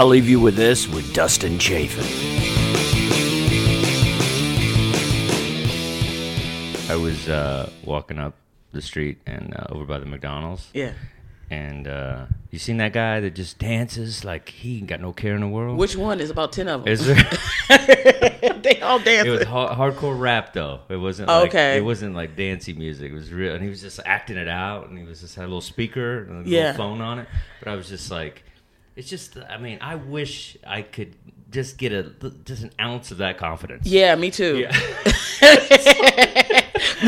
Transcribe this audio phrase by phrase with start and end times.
[0.00, 2.06] I'll leave you with this with Dustin Chafin.
[6.90, 8.32] I was uh, walking up
[8.72, 10.70] the street and uh, over by the McDonald's.
[10.72, 10.92] Yeah.
[11.50, 15.34] And uh, you seen that guy that just dances like he ain't got no care
[15.34, 15.76] in the world?
[15.76, 16.16] Which one?
[16.16, 16.90] There's about ten of them.
[16.90, 17.04] Is
[17.68, 18.58] there?
[18.62, 19.26] they all dance.
[19.26, 20.80] it was ha- hardcore rap though.
[20.88, 21.76] It wasn't like, Okay.
[21.76, 23.12] It wasn't like dancey music.
[23.12, 25.42] It was real, and he was just acting it out, and he was just had
[25.42, 26.60] a little speaker and a Yeah.
[26.70, 27.28] little phone on it.
[27.62, 28.44] But I was just like,
[29.00, 29.38] it's just.
[29.48, 31.16] I mean, I wish I could
[31.50, 32.02] just get a
[32.44, 33.86] just an ounce of that confidence.
[33.86, 34.58] Yeah, me too.
[34.58, 34.72] Yeah.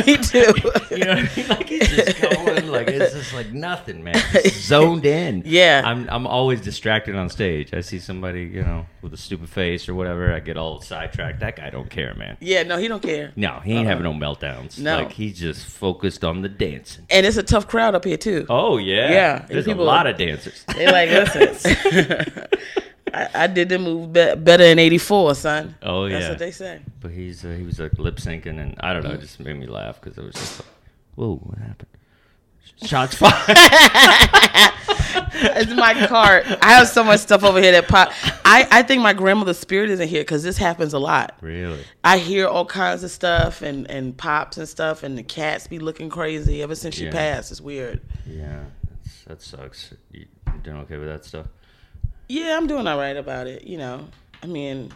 [0.06, 0.54] me too.
[0.92, 1.48] You know what I mean?
[1.48, 4.14] Like he's just going, like it's just like nothing, man.
[4.32, 5.42] Just zoned in.
[5.46, 5.82] Yeah.
[5.84, 7.72] I'm I'm always distracted on stage.
[7.72, 10.32] I see somebody, you know, with a stupid face or whatever.
[10.34, 11.40] I get all sidetracked.
[11.40, 12.36] That guy don't care, man.
[12.40, 13.32] yeah, no, he don't care.
[13.36, 14.78] No, he ain't having no meltdowns.
[14.78, 14.96] No.
[14.98, 17.06] like he's just focused on the dancing.
[17.10, 18.46] And it's a tough crowd up here too.
[18.48, 20.64] Oh yeah, Yeah, There's a lot of dancers.
[20.76, 22.46] They like, listen.
[23.14, 25.74] I, I did the move be- better in '84, son.
[25.82, 26.80] Oh, yeah, That's what they say.
[27.00, 29.58] But he's uh, he was like lip syncing, and I don't know, it just made
[29.58, 30.68] me laugh because it was just like,
[31.16, 31.90] whoa, what happened?
[32.84, 33.32] Shots fired.
[35.44, 36.44] It's my cart.
[36.62, 38.12] I have so much stuff over here that pop.
[38.44, 41.36] I, I think my grandmother's spirit isn't here because this happens a lot.
[41.40, 41.82] really?
[42.04, 45.78] I hear all kinds of stuff and, and pops and stuff, and the cats be
[45.78, 47.12] looking crazy ever since she Yeah.
[47.12, 47.50] passed.
[47.50, 48.00] It's weird.
[48.26, 48.64] Yeah,
[49.02, 49.94] that's, that sucks.
[50.10, 51.46] You you doing okay with that stuff?
[52.28, 53.64] Yeah, I'm doing all right about it.
[53.64, 54.08] You know,
[54.42, 54.92] I mean,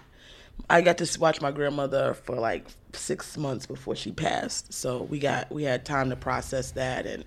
[0.70, 5.18] I got to watch my grandmother for like six months before she passed, so we
[5.18, 7.24] got we had time to process that, and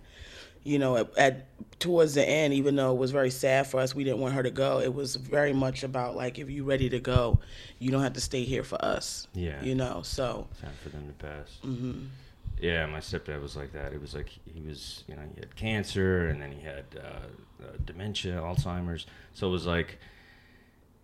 [0.64, 1.46] you know, at, at
[1.80, 4.44] towards the end, even though it was very sad for us, we didn't want her
[4.44, 4.80] to go.
[4.80, 7.40] It was very much about like, if you're ready to go,
[7.80, 9.28] you don't have to stay here for us.
[9.34, 9.62] Yeah.
[9.64, 11.58] you know, so Time for them to pass.
[11.66, 12.06] Mm-hmm.
[12.62, 13.94] Yeah, my stepdad was like that.
[13.94, 17.64] It was like he was, you know, he had cancer and then he had uh,
[17.64, 19.06] uh, dementia, Alzheimer's.
[19.34, 19.98] So it was like,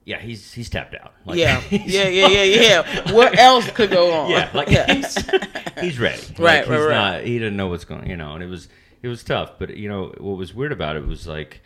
[0.03, 1.14] yeah, he's he's tapped out.
[1.26, 3.11] Like, yeah, yeah, yeah, yeah, yeah.
[3.14, 4.32] What else could go on?
[4.32, 5.15] yeah, like he's
[5.80, 6.21] he's ready.
[6.38, 6.94] Like, Right, right, he's right.
[6.94, 8.67] Not, he didn't know what's going, you know, and it was
[9.05, 9.54] it was tough.
[9.60, 11.61] But you know what was weird about it was like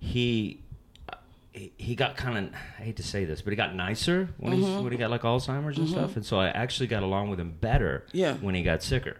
[0.00, 0.60] he
[1.52, 4.52] he, he got kind of I hate to say this, but he got nicer when
[4.54, 4.62] Mm-hmm.
[4.62, 7.38] he's when he got like Alzheimer's and stuff, and so I actually got along with
[7.40, 8.04] him better.
[8.12, 8.34] Yeah.
[8.34, 9.16] when he got sicker.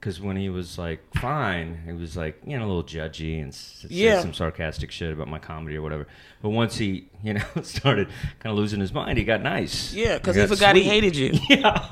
[0.00, 3.48] Because when he was like fine, he was like you know a little judgy and
[3.48, 4.20] s- said Yeah.
[4.20, 6.06] some sarcastic shit about my comedy or whatever.
[6.40, 9.92] But once he you know started kind of losing his mind, he got nice.
[9.92, 11.32] Yeah, because he got forgot he hated you.
[11.50, 11.72] Yeah,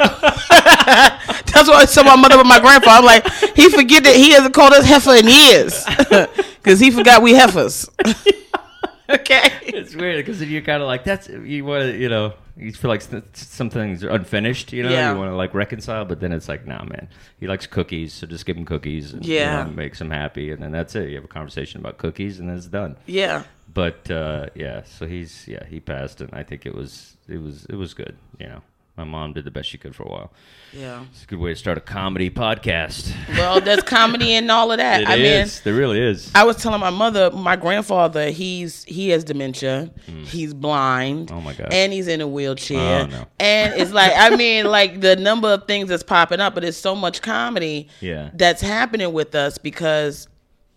[1.53, 2.99] That's what I told my mother with my grandpa.
[2.99, 5.85] I'm like, he forget that he hasn't called us heifer in years.
[6.63, 7.89] Because he forgot we heifers.
[9.11, 9.51] okay.
[9.63, 12.89] it's weird because you're kind of like that's you want to you know you feel
[12.91, 13.03] like
[13.35, 15.13] some things are unfinished you know Yeah.
[15.13, 17.09] you want to like reconcile but then it's like nah man
[17.39, 19.65] he likes cookies so just give him cookies and you Yeah.
[19.65, 22.49] know, makes him happy and then that's it you have a conversation about cookies and
[22.49, 23.43] then it's done Yeah.
[23.73, 27.67] but uh, yeah so he's yeah he passed and I think it was it was
[27.67, 28.63] it was good you know
[28.97, 30.33] my mom did the best she could for a while
[30.73, 31.05] Yeah.
[31.13, 34.79] it's a good way to start a comedy podcast Well, there's comedy and all of
[34.79, 35.01] that.
[35.03, 39.11] It I mean, there really is I was telling my mother, my grandfather, he's he
[39.11, 40.25] has dementia, hmm.
[40.25, 41.69] he's blind, Oh, my God.
[41.73, 43.25] and he's in a wheelchair, Oh, no.
[43.39, 46.79] and it's like I mean, like the number of things that's popping up, but it's
[46.79, 48.31] so much comedy Yeah.
[48.35, 50.29] that's happening with us because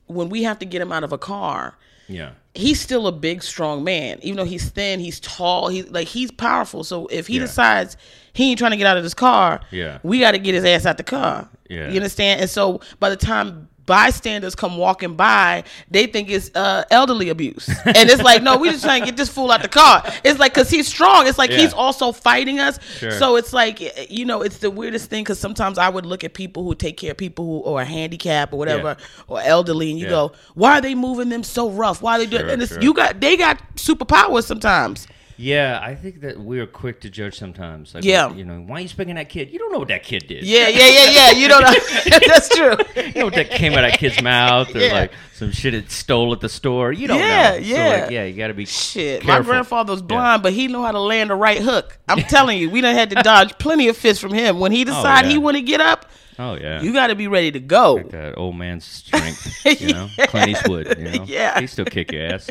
[0.08, 3.44] when we have to get him out of a car, yeah he's still a big,
[3.44, 4.20] strong man.
[4.22, 5.68] Even though he's thin, he's tall.
[5.70, 6.84] He's like he's powerful.
[6.84, 7.42] So if he Yeah.
[7.42, 7.96] decides
[8.34, 10.00] he ain't trying to get out of this car, Yeah.
[10.04, 11.50] we got to get his ass out the car.
[11.70, 11.90] Yeah.
[11.90, 12.42] you understand?
[12.42, 17.68] And so by the time bystanders come walking by, they think it's uh, elderly abuse,
[17.86, 20.04] and it's like, no, we just trying to get this fool out the car.
[20.24, 21.28] It's like because he's strong.
[21.28, 21.58] It's like Yeah.
[21.58, 22.80] he's also fighting us.
[23.00, 23.12] Sure.
[23.12, 26.34] So it's like you know, it's the weirdest thing because sometimes I would look at
[26.34, 29.24] people who take care of people who or are handicapped or whatever Yeah.
[29.28, 30.12] or elderly, and you Yeah.
[30.12, 32.02] go, why are they moving them so rough?
[32.02, 32.44] Why are they doing?
[32.44, 32.82] Sure, and it's, sure.
[32.82, 35.08] you got they got superpowers sometimes.
[35.42, 37.96] Yeah, I think that we are quick to judge sometimes.
[37.96, 38.34] Like, Yeah.
[38.34, 39.50] you know, why are you spanking that kid?
[39.54, 40.44] You don't know what that kid did.
[40.44, 41.32] Yeah, yeah, yeah, yeah.
[41.32, 42.20] You don't know.
[42.28, 42.76] That's true.
[43.02, 44.92] You know what that came out of that kid's mouth, or Yeah.
[44.94, 46.92] like some shit it stole at the store.
[46.92, 47.58] You don't Yeah, know.
[47.58, 47.96] yeah.
[47.96, 50.84] So like, yeah, you got to be Shit, my grandfather was blind, but he knew
[50.84, 51.98] how to land a right hook.
[52.10, 54.60] I'm telling you, we done had to dodge plenty of fists from him.
[54.60, 55.32] When he oh, decided yeah.
[55.32, 56.06] he want to get up,
[56.38, 58.00] Oh yeah, you got to be ready to go.
[58.12, 59.66] that old man's strength.
[59.82, 60.98] You know, Clint Eastwood.
[60.98, 61.60] You know, Yeah.
[61.60, 62.50] he still kick your ass.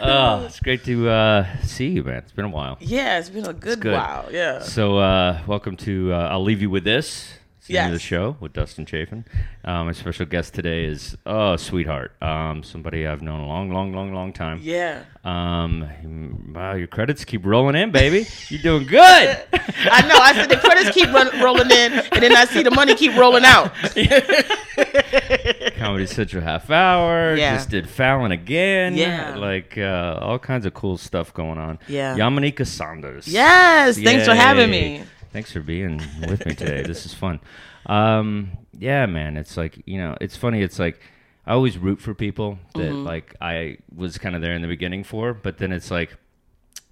[0.00, 2.18] oh, it's great to uh, see you, man.
[2.18, 2.76] It's been a while.
[2.80, 3.92] Yeah, it's been a good, good.
[3.92, 4.28] while.
[4.30, 4.60] Yeah.
[4.60, 6.12] So, uh, welcome to.
[6.12, 7.39] Uh, I'll leave you with this.
[7.78, 9.24] End of the show with Dustin Chafin.
[9.64, 13.92] Um, my special guest today is oh sweetheart, um, somebody I've known a long, long,
[13.92, 14.60] long, long time.
[14.62, 15.04] Yeah.
[15.24, 18.26] Um, wow, your credits keep rolling in, baby.
[18.48, 19.00] You're doing good.
[19.52, 20.16] I know.
[20.16, 23.14] I said the credits keep run, rolling in, and then I see the money keep
[23.16, 23.72] rolling out.
[25.76, 27.34] Comedy Central half hour.
[27.36, 27.56] Yeah.
[27.56, 28.96] Just did Fallon again.
[28.96, 29.36] Yeah.
[29.36, 31.78] Like uh, all kinds of cool stuff going on.
[31.88, 32.16] Yeah.
[32.16, 33.28] Yamaneika Saunders.
[33.28, 33.98] Yes.
[33.98, 35.02] Thanks for having me.
[35.32, 35.98] Thanks for being
[36.28, 36.82] with me today.
[36.82, 37.40] this is fun.
[37.86, 39.36] Um, yeah, man.
[39.36, 40.60] It's like you know, it's funny.
[40.62, 41.00] It's like
[41.46, 43.04] I always root for people that Mm-hmm.
[43.06, 46.16] like I was kind of there in the beginning for, but then it's like.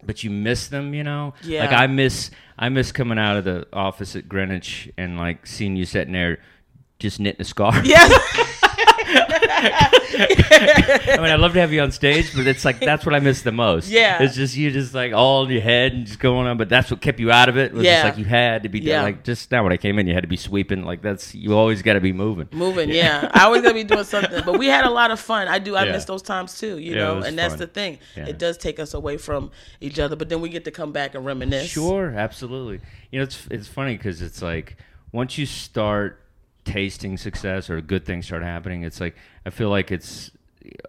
[0.05, 1.35] But you miss them, you know.
[1.43, 1.63] Yeah.
[1.63, 5.75] Like I miss, I miss coming out of the office at Greenwich and like seeing
[5.75, 6.39] you sitting there,
[7.01, 7.85] just knitting a scarf.
[7.85, 8.13] Yes.
[10.11, 13.21] I mean, I'd love to have you on stage, but it's like that's what I
[13.21, 13.89] miss the most.
[13.89, 14.23] Yeah.
[14.23, 16.57] it's just you just like all in your head and just going on.
[16.59, 17.73] But that's what kept you out of it.
[17.73, 18.03] Was Yeah.
[18.03, 19.03] just like you had to be Yeah.
[19.03, 20.85] like just now when I came in, you had to be sweeping.
[20.85, 22.49] Like that's you always got to be moving.
[22.53, 23.31] Moving, yeah.
[23.33, 24.43] I always gotta be doing something.
[24.45, 25.49] But we had a lot of fun.
[25.49, 25.75] I do.
[25.77, 25.93] I Yeah.
[25.93, 26.79] miss those times too.
[26.79, 27.59] You Yeah, know, and that's fun.
[27.61, 27.99] the thing.
[28.17, 28.27] Yeah.
[28.27, 29.51] It does take us away from
[29.81, 31.69] each other, but then we get to come back and reminisce.
[31.69, 32.81] Sure, absolutely.
[33.11, 34.77] You know, it's it's funny because it's like
[35.13, 36.21] once you start
[36.73, 39.17] tasting success or good things start happening, it's like
[39.47, 40.31] I feel like it's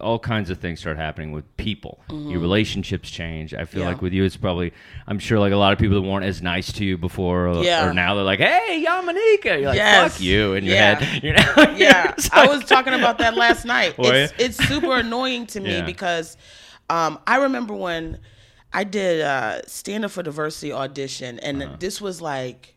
[0.01, 2.01] all kinds of things start happening with people.
[2.09, 3.53] Your relationships change.
[3.53, 3.79] I feel Mm-hmm.
[3.79, 3.87] Yeah.
[3.93, 4.73] like with you, it's probably
[5.07, 7.63] I'm sure like a lot of people that weren't as nice to you before, or,
[7.63, 7.87] Yeah.
[7.87, 10.13] or now they're like, "Hey, Yamaneika," you're like, Yes.
[10.13, 10.95] "Fuck you" in your Yeah.
[10.99, 11.23] head.
[11.23, 11.75] You know?
[11.77, 13.95] yeah, It's I was talking about that last night.
[13.99, 16.35] It's, it's super annoying to me because
[16.89, 18.19] um, I remember when
[18.73, 21.75] I did uh, Stand Up for Diversity audition, and Uh-huh.
[21.79, 22.75] this was like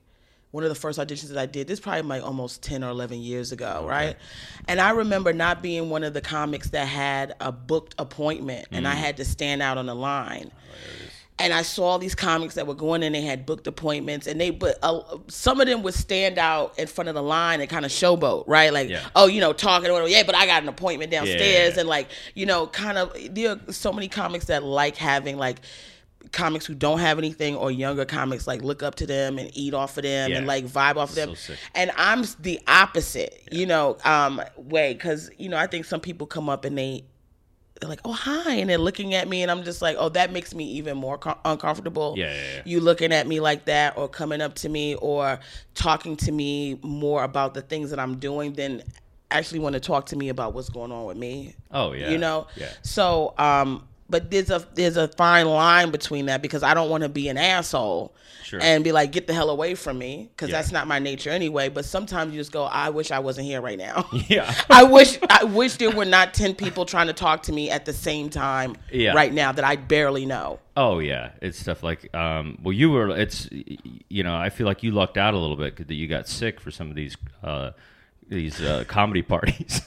[0.52, 1.66] one of the first auditions that I did.
[1.66, 4.16] This is probably like almost ten or eleven years ago, right?
[4.68, 8.86] And I remember not being one of the comics that had a booked appointment, and
[8.86, 8.90] Mm.
[8.90, 10.52] I had to stand out on the line
[11.38, 13.12] and I saw these comics that were going in.
[13.14, 16.86] They had booked appointments, and they but uh, some of them would stand out in
[16.86, 18.72] front of the line and kind of showboat, right?
[18.72, 19.00] Like, Yeah.
[19.16, 21.80] oh, you know, talking to yeah, but I got an appointment downstairs, yeah.
[21.80, 23.16] and like, you know, kind of.
[23.34, 25.60] There are so many comics that like having like
[26.32, 29.74] comics who don't have anything or younger comics like look up to them and eat
[29.74, 30.38] off of them Yeah.
[30.38, 34.94] and like vibe off of them So and i'm the opposite you know um way
[34.94, 37.04] because you know i think some people come up and they
[37.80, 40.32] they're like, "Oh, hi," and they're looking at me, and I'm just like, "Oh, that
[40.32, 42.62] makes me even more co- uncomfortable." Yeah, yeah, yeah.
[42.64, 45.40] You looking at me like that, or coming up to me, or
[45.74, 48.84] talking to me more about the things that I'm doing than
[49.32, 51.56] actually want to talk to me about what's going on with me.
[51.72, 52.10] Oh yeah.
[52.10, 52.46] You know.
[52.54, 52.68] Yeah.
[52.82, 57.02] So, um, but there's a there's a fine line between that because I don't want
[57.02, 58.14] to be an asshole.
[58.44, 58.60] Sure.
[58.62, 60.58] And be like, get the hell away from me, because Yeah.
[60.58, 61.70] that's not my nature anyway.
[61.70, 64.06] But sometimes you just go, I wish I wasn't here right now.
[64.28, 64.52] Yeah.
[64.70, 67.86] I wish I wish there were not ten people trying to talk to me at
[67.86, 69.14] the same time Yeah.
[69.14, 70.58] right now that I barely know.
[70.76, 73.08] Oh yeah, it's stuff like um, well, you were.
[73.16, 76.28] It's you know, I feel like you lucked out a little bit that you got
[76.28, 77.70] sick for some of these uh,
[78.32, 79.82] these uh, comedy parties.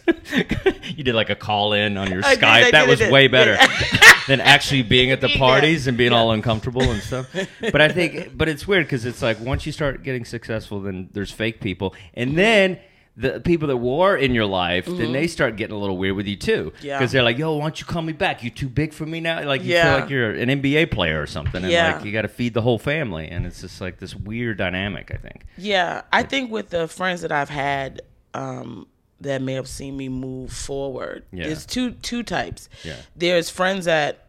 [0.95, 2.61] you did like a call in on your I did, Skype.
[2.61, 3.11] That did, I was did.
[3.11, 3.57] way better
[4.27, 5.37] than actually being at the Yeah.
[5.37, 7.27] parties and being all uncomfortable and stuff.
[7.59, 11.09] But I think, but it's weird because it's like once you start getting successful, then
[11.13, 12.79] there's fake people, and then.
[13.17, 16.27] The people that were in your life, then they start getting a little weird with
[16.27, 16.73] you too.
[16.75, 16.85] Mm-hmm.
[16.85, 16.97] Yeah.
[16.99, 18.43] Because they're like, "Yo, why don't you call me back?
[18.43, 19.83] You're too big for me now." Like you Yeah.
[19.93, 21.95] feel like you're an NBA player or something, and Yeah.
[21.95, 25.11] like you got to feed the whole family, and it's just like this weird dynamic.
[25.13, 25.45] I think.
[25.57, 28.01] Yeah, I think with the friends that I've had
[28.35, 28.87] um,
[29.21, 31.47] that may have seen me move forward, Yeah.
[31.47, 32.69] there's two two types.
[32.83, 32.97] Yeah.
[33.15, 34.24] There's friends that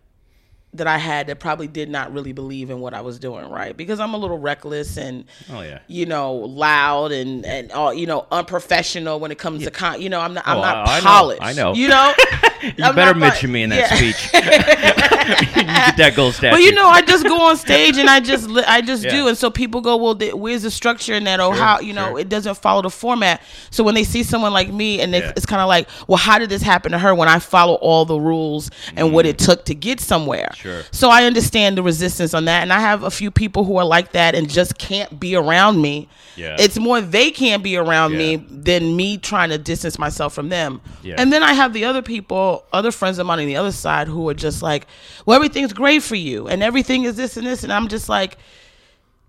[0.76, 3.76] that I had that probably did not really believe in what I was doing, right?
[3.76, 5.80] Because I'm a little reckless and Oh yeah.
[5.88, 10.00] you know, loud and and all you know, unprofessional when it comes to con.
[10.00, 11.42] You know, I'm not I'm Oh, not I- I know, polished.
[11.42, 11.74] I know.
[11.74, 12.14] You know,
[12.62, 13.96] You I'm better mention me in that yeah.
[13.96, 14.32] speech.
[15.56, 16.54] you get that gold statue.
[16.56, 19.10] But you know, I just go on stage and I just I just Yeah.
[19.10, 21.80] do, and so people go, "Well, th- where's the structure in that?" Or Sure, how
[21.80, 22.18] you know sure.
[22.20, 23.42] it doesn't follow the format.
[23.70, 25.32] So when they see someone like me, and they, Yeah.
[25.36, 28.04] it's kind of like, "Well, how did this happen to her?" When I follow all
[28.04, 30.48] the rules and what it took to get somewhere.
[30.54, 30.56] Mm.
[30.66, 30.82] Sure.
[30.90, 33.84] So I understand the resistance on that, and I have a few people who are
[33.84, 36.08] like that and just can't be around me.
[36.36, 36.56] Yeah.
[36.58, 38.18] It's more they can't be around Yeah.
[38.18, 40.80] me than me trying to distance myself from them.
[41.02, 41.14] Yeah.
[41.18, 44.06] And then I have the other people, other friends of mine on the other side
[44.08, 44.86] who are just like,
[45.24, 47.62] well, everything's great for you and everything is this and this.
[47.64, 48.36] And I'm just like,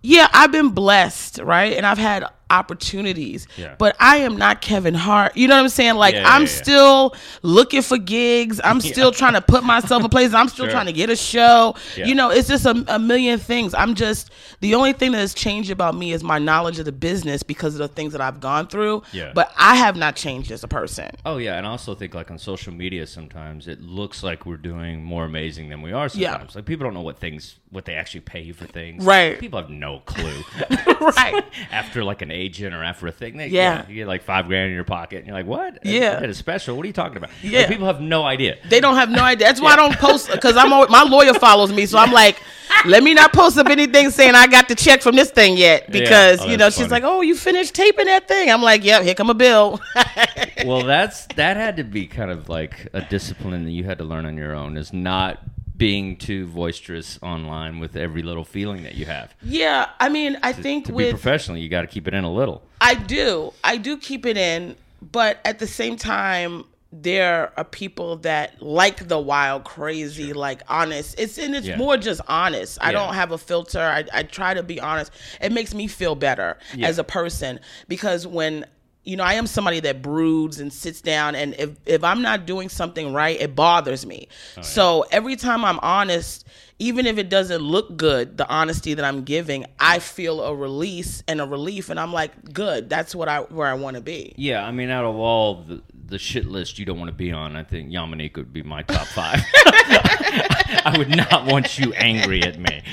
[0.02, 1.74] yeah, I've been blessed, right?
[1.74, 3.76] And I've had opportunities, Yeah.
[3.78, 5.36] but I am not Kevin Hart.
[5.36, 5.96] You know what I'm saying?
[5.96, 8.60] Like, Yeah, yeah, I'm still looking for gigs.
[8.64, 10.34] I'm still trying to put myself in places.
[10.34, 10.72] I'm still Sure.
[10.72, 11.76] trying to get a show.
[11.96, 13.74] You know, it's just a, a million things.
[13.74, 16.92] I'm just, the only thing that has changed about me is my knowledge of the
[16.92, 19.04] business because of the things that I've gone through.
[19.12, 19.32] Yeah.
[19.34, 21.12] But I have not changed as a person.
[21.26, 24.58] Oh yeah, and I also think like on social media sometimes it looks like we're
[24.58, 26.32] doing more amazing than we are Yeah.
[26.32, 26.56] sometimes.
[26.56, 29.04] Like people don't know what things what they actually pay you for things.
[29.04, 29.38] Right.
[29.40, 30.44] People have no clue.
[31.18, 31.44] right.
[31.72, 33.38] After like an agent or after a thing.
[33.38, 33.86] They, Yeah.
[33.88, 35.80] you get like five grand in your pocket, and you're like, "What?
[35.86, 36.20] Yeah.
[36.20, 36.76] that is special.
[36.78, 37.68] What are you talking about?" Like, Yeah.
[37.68, 38.58] people have no idea.
[38.70, 39.48] They don't have no idea.
[39.48, 42.42] That's why I don't post because I'm always, my lawyer follows me, so I'm like,
[42.86, 45.92] let me not post up anything saying I got the check from this thing yet
[45.92, 48.52] because Oh, you know that's she's like, oh, you finished taping that thing.
[48.52, 49.82] I'm like, yep, here come a bill.
[50.66, 54.04] well, that's that had to be kind of like a discipline that you had to
[54.04, 54.78] learn on your own.
[54.78, 55.40] Is not
[55.78, 59.34] being too boisterous online with every little feeling that you have.
[59.44, 62.24] yeah, I mean, I think To be with professional, you got to keep it in
[62.24, 62.64] a little.
[62.82, 63.54] I do.
[63.64, 69.08] I do keep it in, but at the same time, there are people that like
[69.10, 71.20] the wild, crazy, like honest.
[71.20, 71.76] It's and it's Yeah.
[71.76, 72.78] more just honest.
[72.82, 72.92] I Yeah.
[72.94, 73.82] don't have a filter.
[73.82, 75.12] I, I try to be honest.
[75.42, 76.88] It makes me feel better Yeah.
[76.88, 78.66] as a person because when
[79.08, 82.46] you know, I am somebody that broods and sits down, and if if I'm not
[82.46, 84.28] doing something right, it bothers me.
[84.58, 86.46] Oh, so every time I'm honest,
[86.80, 91.24] even if it doesn't look good, the honesty that I'm giving, I feel a release
[91.28, 92.90] and a relief, and I'm like, good.
[92.90, 94.34] That's what I where I want to be.
[94.38, 97.32] Yeah, I mean, out of all the, the shit list you don't want to be
[97.32, 99.42] on, I think Yamaneika would be my top five.
[99.56, 102.84] I would not want you angry at me.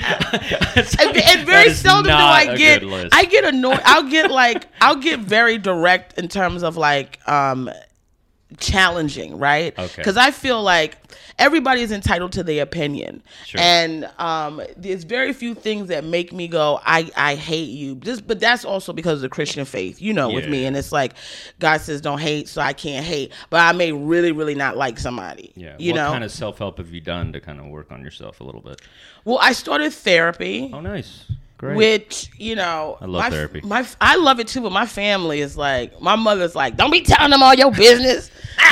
[0.77, 2.83] And, and very seldom do I get.
[3.13, 3.79] I get annoyed.
[3.85, 7.69] I'll get like I'll get very direct in terms of like um
[8.59, 9.77] challenging, right?
[9.77, 9.93] Okay.
[9.97, 10.97] Because I feel like
[11.39, 13.59] everybody is entitled to their opinion, Sure.
[13.61, 17.95] and um, there's very few things that make me go, I I hate you.
[17.95, 20.91] Just, but that's also because of the Christian faith, you know, with me, and it's
[20.91, 21.13] like
[21.59, 24.97] God says don't hate, so I can't hate, but I may really really not like
[24.99, 25.51] somebody.
[25.55, 25.75] yeah.
[25.79, 26.11] you what know.
[26.11, 28.61] kind of self help have you done to kind of work on yourself a little
[28.61, 28.81] bit?
[29.25, 30.69] well, I started therapy.
[30.73, 31.25] Oh, nice.
[31.57, 31.75] Great.
[31.77, 33.61] Which you know, I love my, therapy.
[33.63, 37.01] My I love it too, but my family is like, my mother's like, don't be
[37.01, 38.29] telling them all your business.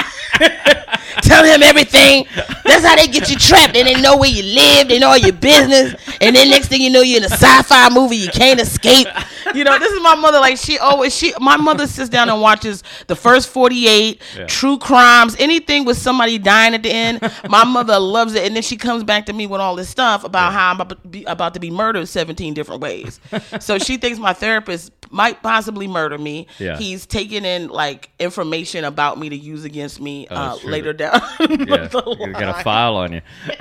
[1.21, 2.25] Tell them everything.
[2.65, 3.75] That's how they get you trapped.
[3.77, 4.87] And they didn't know where you live.
[4.87, 5.93] They know all your business.
[6.19, 8.15] And then next thing you know, you're in a sci-fi movie.
[8.17, 9.07] You can't escape.
[9.53, 10.39] You know, this is my mother.
[10.39, 14.45] Like she always, she my mother sits down and watches the first 48, Yeah.
[14.47, 17.21] true crimes, anything with somebody dying at the end.
[17.47, 20.23] My mother loves it, and then she comes back to me with all this stuff
[20.23, 23.19] about how I'm about to be, about to be murdered 17 different ways.
[23.59, 26.47] so she thinks my therapist might possibly murder me.
[26.59, 26.77] Yeah.
[26.77, 31.21] He's taking in like information about me to use against me Oh, uh, later down.
[31.39, 33.21] yeah, you got a file on you.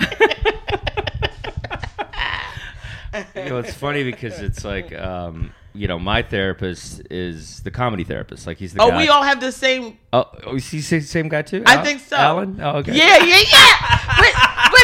[3.35, 8.05] you know, it's funny because it's like, um, you know, my therapist is the comedy
[8.05, 8.47] therapist.
[8.47, 8.99] Like he's the Oh, guy.
[9.03, 9.99] we all have the same.
[10.13, 11.63] Oh, oh, is he the same guy too?
[11.67, 12.17] I Al- think so.
[12.17, 12.59] Alan.
[12.63, 12.95] Oh, okay.
[12.97, 14.07] Yeah, yeah, yeah.
[14.17, 14.82] But, but Alan,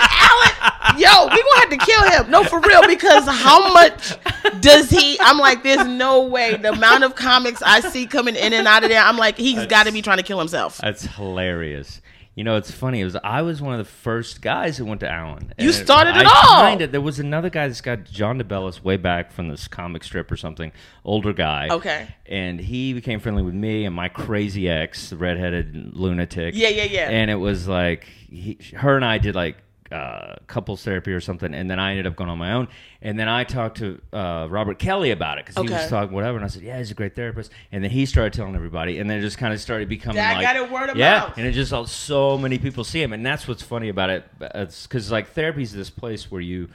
[0.96, 2.30] yo, we gonna have to kill him.
[2.30, 4.16] No, for real, because how much
[4.60, 5.18] does he?
[5.20, 6.56] I'm like, there's no way.
[6.56, 9.66] The amount of comics I see coming in and out of there, I'm like, he's
[9.66, 10.78] got to be trying to kill himself.
[10.78, 12.00] That's hilarious.
[12.38, 13.00] You know, it's funny.
[13.00, 15.52] It was I was one of the first guys who went to Allen.
[15.58, 16.68] You started it I all.
[16.68, 20.30] Kinda, there was another guy that's got John DeBellis way back from this comic strip
[20.30, 20.70] or something.
[21.04, 21.66] Older guy.
[21.68, 22.06] Okay.
[22.26, 26.54] And he became friendly with me and my crazy ex, the redheaded lunatic.
[26.54, 27.10] Yeah, yeah, yeah.
[27.10, 29.56] And it was like he, her and I did like
[29.92, 32.68] uh, couples therapy or something, and then I ended up going on my own.
[33.00, 35.80] And then I talked to uh, Robert Kelly about it because he Okay.
[35.82, 38.32] was talking whatever, and I said, "Yeah, he's a great therapist." And then he started
[38.32, 40.90] telling everybody, and then it just kind of started becoming That like got it word
[40.90, 41.38] of yeah, mouth.
[41.38, 44.24] and it just so many people see him, and that's what's funny about it.
[44.40, 46.68] It's because like therapy's this place where you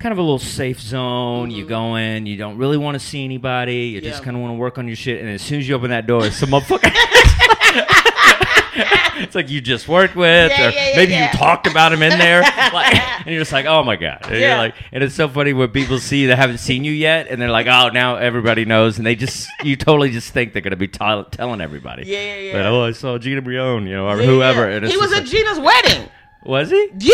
[0.00, 1.50] kind of a little safe zone.
[1.52, 3.86] You go in, you don't really want to see anybody.
[3.88, 4.20] You just Mm-hmm.
[4.20, 4.24] Yeah.
[4.24, 6.06] kind of want to work on your shit, and as soon as you open that
[6.06, 6.90] door, some motherfucker.
[9.22, 12.02] it's like you just worked with, Yeah, or yeah, yeah, maybe you talked about him
[12.02, 12.40] in there,
[12.72, 14.20] like, and you're just like, oh my god.
[14.24, 14.48] And Yeah.
[14.48, 17.40] You're like, and it's so funny when people see that haven't seen you yet, and
[17.40, 20.76] they're like, oh, now everybody knows, and they just, you totally just think they're gonna
[20.76, 22.04] be tell telling everybody.
[22.06, 22.68] Yeah, yeah, yeah.
[22.68, 24.68] Oh, I saw Gina Brillon, you know, or whoever.
[24.68, 26.08] And He was at like- Gina's wedding.
[26.44, 26.88] was he?
[26.98, 27.12] Yeah.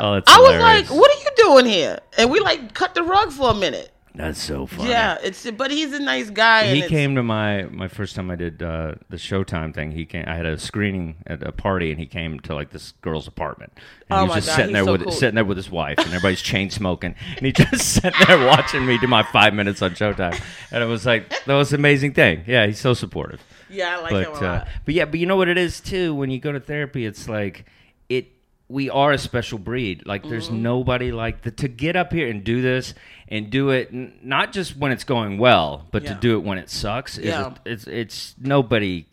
[0.00, 1.98] Oh, that's I was like, what are you doing here?
[2.16, 3.90] And we like cut the rug for a minute.
[4.18, 4.90] That's so funny.
[4.90, 6.74] Yeah, it's but he's a nice guy.
[6.74, 9.92] He came to my my first time I did uh, the Showtime thing.
[9.92, 10.24] He came.
[10.26, 13.72] I had a screening at a party, and he came to like this girl's apartment.
[14.10, 15.12] And Oh he was my just God, sitting he's there so with cool.
[15.12, 18.84] sitting there with his wife, and everybody's chain smoking, and he just sat there watching
[18.84, 20.40] me do my five minutes on Showtime,
[20.72, 22.42] and it was like that was an amazing thing.
[22.44, 23.40] Yeah, he's so supportive.
[23.70, 24.68] Yeah, I like him but a uh, lot.
[24.84, 26.12] but yeah, but you know what it is too.
[26.14, 27.66] When you go to therapy, it's like
[28.08, 28.32] it.
[28.70, 30.06] We are a special breed.
[30.06, 30.62] Like there's Mm-hmm.
[30.62, 32.92] nobody like the, to get up here and do this
[33.28, 36.58] and do it n- not just when it's going well, but to do it when
[36.58, 37.16] it sucks.
[37.18, 37.54] Is Yeah.
[37.64, 39.06] a, it's it's nobody.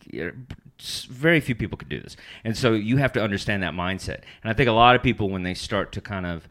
[1.08, 4.20] Very few people could do this, and so you have to understand that mindset.
[4.42, 6.46] And I think a lot of people when they start to kind of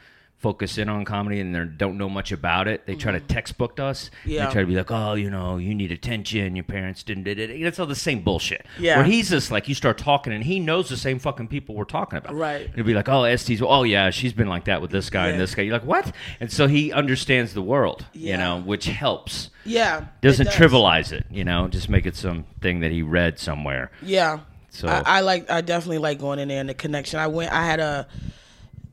[0.46, 2.86] focus in on comedy and they don't know much about it.
[2.86, 4.12] They try to textbook us.
[4.22, 4.30] Mm-hmm.
[4.30, 4.46] Yeah.
[4.46, 6.56] They try to be like, oh, you know, you need attention.
[6.56, 7.50] Your parents didn't did it.
[7.50, 8.64] It's all the same bullshit.
[8.78, 8.98] Yeah.
[8.98, 11.84] Where he's just like, you start talking and he knows the same fucking people we're
[11.86, 12.36] talking about.
[12.36, 12.70] Right.
[12.76, 15.34] He'll be like, oh, Estes, oh yeah, she's been like that with this guy and
[15.36, 15.40] Yeah.
[15.40, 15.64] this guy.
[15.64, 16.12] You're like, what?
[16.40, 18.38] And so he understands the world, you Yeah.
[18.38, 19.50] know, which helps.
[19.66, 20.06] Yeah.
[20.22, 20.54] Doesn't does.
[20.54, 23.90] trivialize it, you know, just make it something that he read somewhere.
[24.04, 24.42] Yeah.
[24.70, 27.20] So- I, I like I definitely like going in there and the connection.
[27.20, 28.08] I went I had a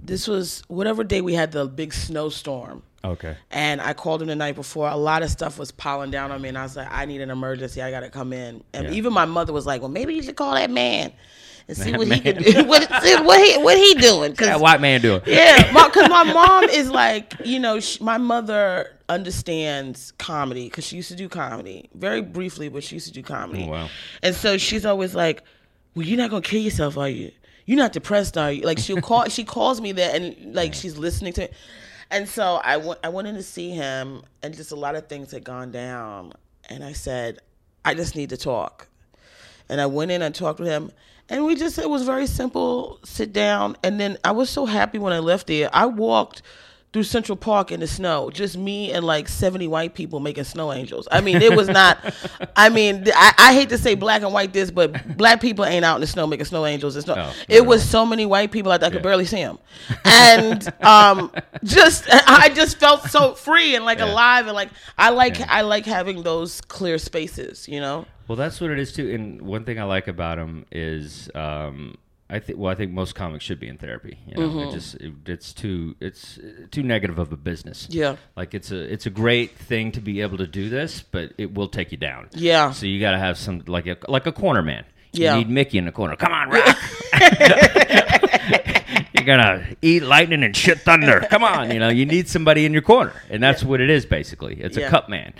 [0.02, 2.82] this was whatever day we had the big snowstorm.
[3.04, 3.36] Okay.
[3.50, 4.88] And I called him the night before.
[4.88, 7.20] A lot of stuff was piling down on me, and I was like, "I need
[7.20, 7.82] an emergency.
[7.82, 8.92] I got to come in." And Yeah.
[8.92, 11.12] even my mother was like, "Well, maybe you should call that man
[11.66, 12.64] and see That what he can do.
[12.66, 15.20] what, see what he what he doing?" 'Cause- That white man doing.
[15.26, 20.94] yeah, because my, mom is like, you know, sh my mother understands comedy because she
[20.96, 23.64] used to do comedy very briefly, but she used to do comedy.
[23.66, 23.88] Oh, wow.
[24.22, 25.42] And so she's always like,
[25.96, 27.32] "Well, you're not gonna kill yourself, are you?
[27.66, 30.96] You're not depressed, are you?" Like she'll call, she calls me that, and like she's
[30.96, 31.44] listening to.
[31.44, 31.54] It.
[32.10, 35.08] And so I went, I went in to see him, and just a lot of
[35.08, 36.32] things had gone down,
[36.68, 37.38] and I said,
[37.84, 38.88] "I just need to talk."
[39.68, 40.90] and I went in and talked with him,
[41.30, 44.98] and we just it was very simple, sit down, and then I was so happy
[44.98, 45.70] when I left there.
[45.72, 46.42] I walked
[46.92, 50.72] through Central Park in the snow, just me and like seventy white people making snow
[50.72, 51.08] angels.
[51.10, 51.98] I mean, it was not.
[52.56, 55.84] I mean, I, I hate to say black and white this, but black people ain't
[55.86, 56.94] out in the snow making snow angels.
[56.96, 57.16] It's not.
[57.16, 59.00] No, it was so many white people like I could Yeah.
[59.02, 59.58] barely see them,
[60.04, 61.32] and um,
[61.64, 64.12] just I just felt so free and like Yeah.
[64.12, 64.68] alive and like
[64.98, 65.46] I like Yeah.
[65.48, 68.06] I like having those clear spaces, you know.
[68.28, 69.10] Well, that's what it is too.
[69.14, 71.96] And one thing I like about them is, um,
[72.32, 72.58] I think.
[72.58, 74.18] Well, I think most comics should be in therapy.
[74.26, 74.58] You know, Mm-hmm.
[74.68, 76.38] it just it, it's too it's
[76.70, 77.86] too negative of a business.
[77.90, 78.16] Yeah.
[78.36, 81.54] like it's a it's a great thing to be able to do this, but it
[81.54, 82.28] will take you down.
[82.32, 82.72] Yeah.
[82.72, 84.84] So you got to have some like a like a corner man.
[85.12, 85.34] Yeah.
[85.34, 86.16] You need Mickey in the corner.
[86.16, 86.76] Come on, Rock.
[89.14, 91.20] You're gonna eat lightning and shit thunder.
[91.30, 94.04] Come on, you know you need somebody in your corner, and that's what it is
[94.06, 94.60] basically.
[94.60, 95.32] It's a cup man.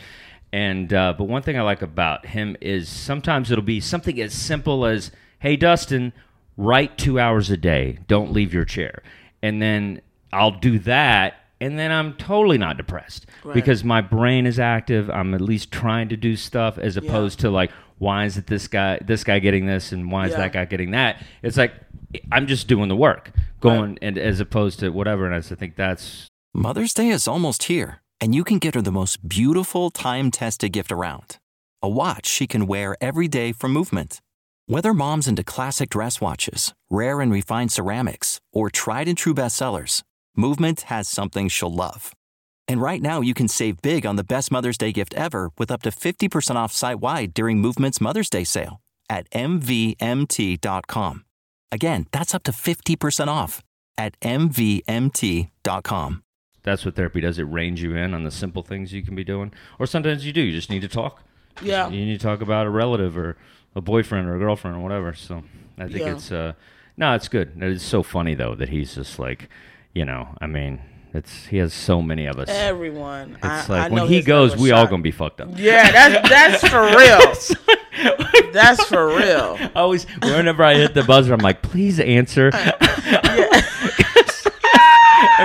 [0.53, 4.35] And uh, but one thing I like about him is sometimes it'll be something as
[4.35, 6.13] simple as, "Hey, Dustin,
[6.57, 7.99] write two hours a day.
[8.09, 9.03] Don't leave your chair."
[9.43, 10.01] And then
[10.33, 13.55] I'll do that, and then I'm totally not depressed Right.
[13.55, 15.11] because my brain is active.
[15.11, 18.67] I'm at least trying to do stuff as opposed to like, why is it this
[18.69, 20.39] guy this guy getting this and why is Yeah.
[20.39, 21.23] that guy getting that?
[21.43, 21.73] It's like
[22.31, 25.25] I'm just doing the work, going and as opposed to whatever.
[25.27, 28.83] And I just think that's Mother's Day is almost here, and you can get her
[28.83, 31.39] the most beautiful time tested gift around
[31.83, 34.21] a watch she can wear every day from Movement.
[34.73, 40.03] Whether mom's into classic dress watches, rare and refined ceramics, or tried and true bestsellers,
[40.35, 42.15] Movement has something she'll love.
[42.67, 45.71] And right now, you can save big on the best Mother's Day gift ever with
[45.71, 48.81] up to 50% off site wide during Movement's Mother's Day sale
[49.11, 51.25] at MVMT.com.
[51.71, 53.61] Again, that's up to 50% off
[53.99, 55.53] at MVMT.com.
[56.63, 57.39] that's what therapy does.
[57.39, 60.33] It reins you in on the simple things you can be doing, or sometimes you
[60.33, 60.41] do.
[60.41, 61.25] You just need to talk.
[61.61, 61.91] Yeah.
[61.91, 63.37] you need to talk about a relative or
[63.75, 65.15] a boyfriend or a girlfriend or whatever.
[65.15, 65.43] So
[65.79, 66.13] I think Yeah.
[66.15, 66.53] it's uh,
[66.97, 67.53] no, it's good.
[67.61, 69.49] It's so funny though that he's just like,
[69.95, 70.81] you know, I mean,
[71.15, 72.49] it's he has so many of us.
[72.51, 73.35] Everyone.
[73.43, 75.49] It's I, I like know when he goes, we all gonna be fucked up.
[75.57, 77.73] Yeah, that's that's for real.
[78.53, 79.57] that's for real.
[79.61, 82.51] I always, whenever I hit the buzzer, I'm like, please answer.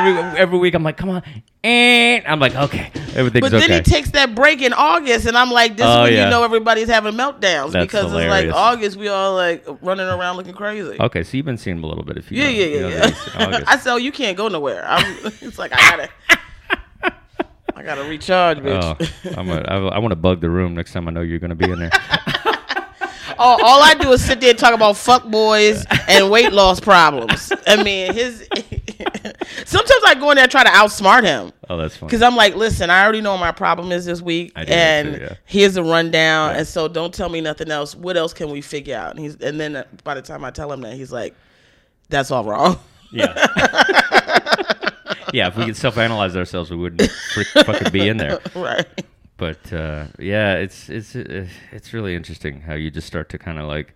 [0.08, 1.24] every every week, I'm like, come on,
[1.63, 3.76] and I'm like, okay, everything's But then okay.
[3.78, 6.26] he takes that break in August, and I'm like, this Oh, is when yeah.
[6.26, 8.46] you know everybody's having meltdowns That's because hilarious.
[8.46, 10.98] it's like August, we all like running around looking crazy.
[11.00, 12.17] okay, so you've been seeing him a little bit.
[12.17, 13.46] If you Yeah, know, yeah, you know yeah, that he's in yeah.
[13.48, 13.63] August.
[13.67, 14.86] I said, oh, you can't go nowhere.
[14.88, 16.10] I'm, it's like I gotta,
[17.76, 19.10] I gotta recharge, bitch.
[19.26, 21.39] Oh, I'm a, I, I want to bug the room next time I know you're
[21.39, 21.91] going to be in there.
[23.38, 26.80] all, all I do is sit there and talk about fuck boys and weight loss
[26.80, 27.52] problems.
[27.67, 28.48] I mean, his.
[29.66, 31.52] Sometimes I go in there and try to outsmart him.
[31.70, 32.08] Oh, that's fun.
[32.08, 35.22] Because I'm like, listen, I already know what my problem is this week, and too,
[35.22, 35.34] yeah.
[35.46, 36.56] here's a rundown.
[36.56, 37.96] And so, don't tell me nothing else.
[37.96, 39.12] What else can we figure out?
[39.12, 41.36] And he's, and then uh, by the time I tell him that, he's like,
[42.10, 42.80] "That's all wrong."
[43.12, 43.34] Yeah.
[45.34, 47.10] yeah, if we could self-analyze ourselves, we wouldn't
[47.66, 48.40] fucking be in there.
[48.56, 48.86] right?
[49.38, 53.60] But uh, yeah, it's it's uh, it's really interesting how you just start to kind
[53.60, 53.94] of like,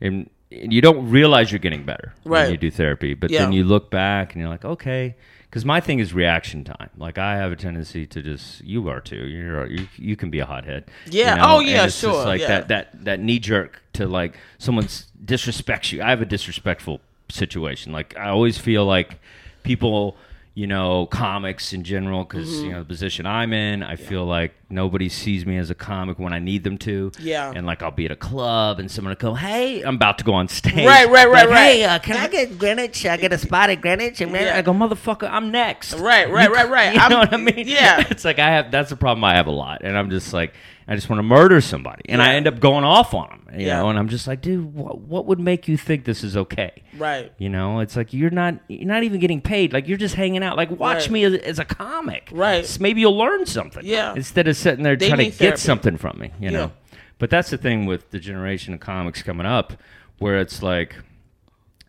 [0.00, 0.30] and
[0.70, 2.42] you don't realize you're getting better Right.
[2.42, 3.40] when you do therapy, but Yeah.
[3.42, 5.14] then you look back and you're like, okay,
[5.48, 6.90] because my thing is reaction time.
[6.96, 9.26] Like I have a tendency to just, you are too.
[9.26, 10.84] You're you, you can be a hothead.
[11.10, 11.32] Yeah.
[11.34, 11.44] you know?
[11.48, 12.48] Oh, yeah, And it's just sure, like yeah.
[12.48, 14.86] that that that knee jerk to like someone
[15.24, 16.02] disrespects you.
[16.02, 17.92] I have a disrespectful situation.
[17.92, 19.18] Like I always feel like
[19.62, 20.16] people,
[20.54, 22.64] you know, comics in general, because Mm-hmm.
[22.66, 26.18] you know the position I'm in, I feel like nobody sees me as a comic
[26.18, 27.12] when I need them to.
[27.20, 27.52] Yeah.
[27.54, 30.24] And like I'll be at a club and someone will go, "Hey, I'm about to
[30.24, 31.72] go on stage." Right, right, right, Like, right.
[31.74, 33.06] Hey, uh, can I get Greenwich?
[33.06, 34.58] I get a spot at Greenwich, and man, Yeah.
[34.58, 36.92] I go, "Motherfucker, I'm next." Right, right, right, right.
[36.94, 37.68] You I'm- know what I mean?
[37.68, 38.04] yeah.
[38.10, 38.70] It's like I have.
[38.70, 40.54] That's a problem I have a lot, and I'm just like,
[40.88, 43.38] I just want to murder somebody, and I end up going off on them.
[43.60, 43.80] You Yeah.
[43.80, 46.82] know, and I'm just like, dude, what, what would make you think this is okay?
[46.96, 47.32] Right.
[47.38, 49.72] You know, it's like you're not you're not even getting paid.
[49.74, 50.56] Like you're just hanging out.
[50.56, 51.10] Like watch Right.
[51.10, 52.30] me as, as a comic.
[52.32, 52.66] Right.
[52.80, 53.84] Maybe you'll learn something.
[53.84, 54.14] Yeah.
[54.14, 55.60] Instead of sitting there They trying to get therapy.
[55.60, 56.30] something from me.
[56.40, 56.50] You Yeah.
[56.50, 56.72] know.
[57.18, 59.74] But that's the thing with the generation of comics coming up,
[60.18, 60.96] where it's like,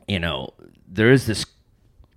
[0.08, 0.54] you know,
[0.88, 1.46] there is this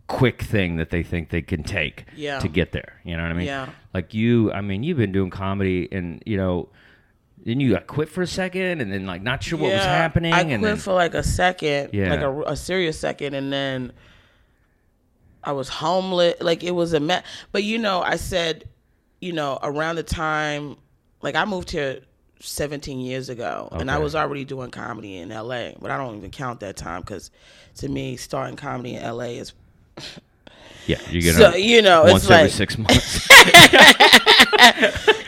[0.07, 2.39] quick thing that they think they can take Yeah.
[2.41, 3.01] to get there.
[3.05, 3.47] You know what I mean?
[3.47, 3.69] Yeah.
[3.95, 6.69] Like you, I mean, you've been doing comedy, and you know.
[7.45, 10.33] Then you got quit for a second, and then like not sure what was happening.
[10.33, 12.11] I and quit then, for like a second, Yeah.
[12.11, 13.93] like a, a serious second, and then
[15.45, 16.35] I was homeless.
[16.41, 17.23] Like it was a mess.
[17.53, 18.65] But you know, I said,
[19.21, 20.77] you know, around the time,
[21.23, 22.01] like I moved here
[22.41, 25.71] 17 years ago, and I was already doing comedy in LA.
[25.81, 27.31] But I don't even count that time because
[27.77, 29.53] to me, starting comedy in LA is
[30.87, 31.39] yeah, you get it?
[31.39, 33.29] so you know it's once it's every like six months.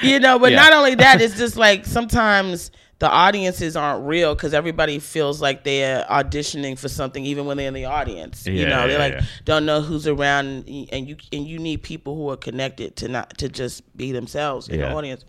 [0.03, 0.57] you know but Yeah.
[0.63, 2.71] not only that it's just like sometimes
[3.01, 7.69] the audiences aren't real because everybody feels like they're auditioning for something even when they're
[7.69, 8.45] in the audience.
[8.47, 9.25] You Yeah, know they yeah, like yeah.
[9.45, 13.39] don't know who's around and you and you need people who are connected to not
[13.39, 15.25] to just be themselves in the audience.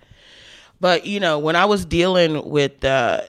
[0.81, 3.21] But you know when i was dealing with uh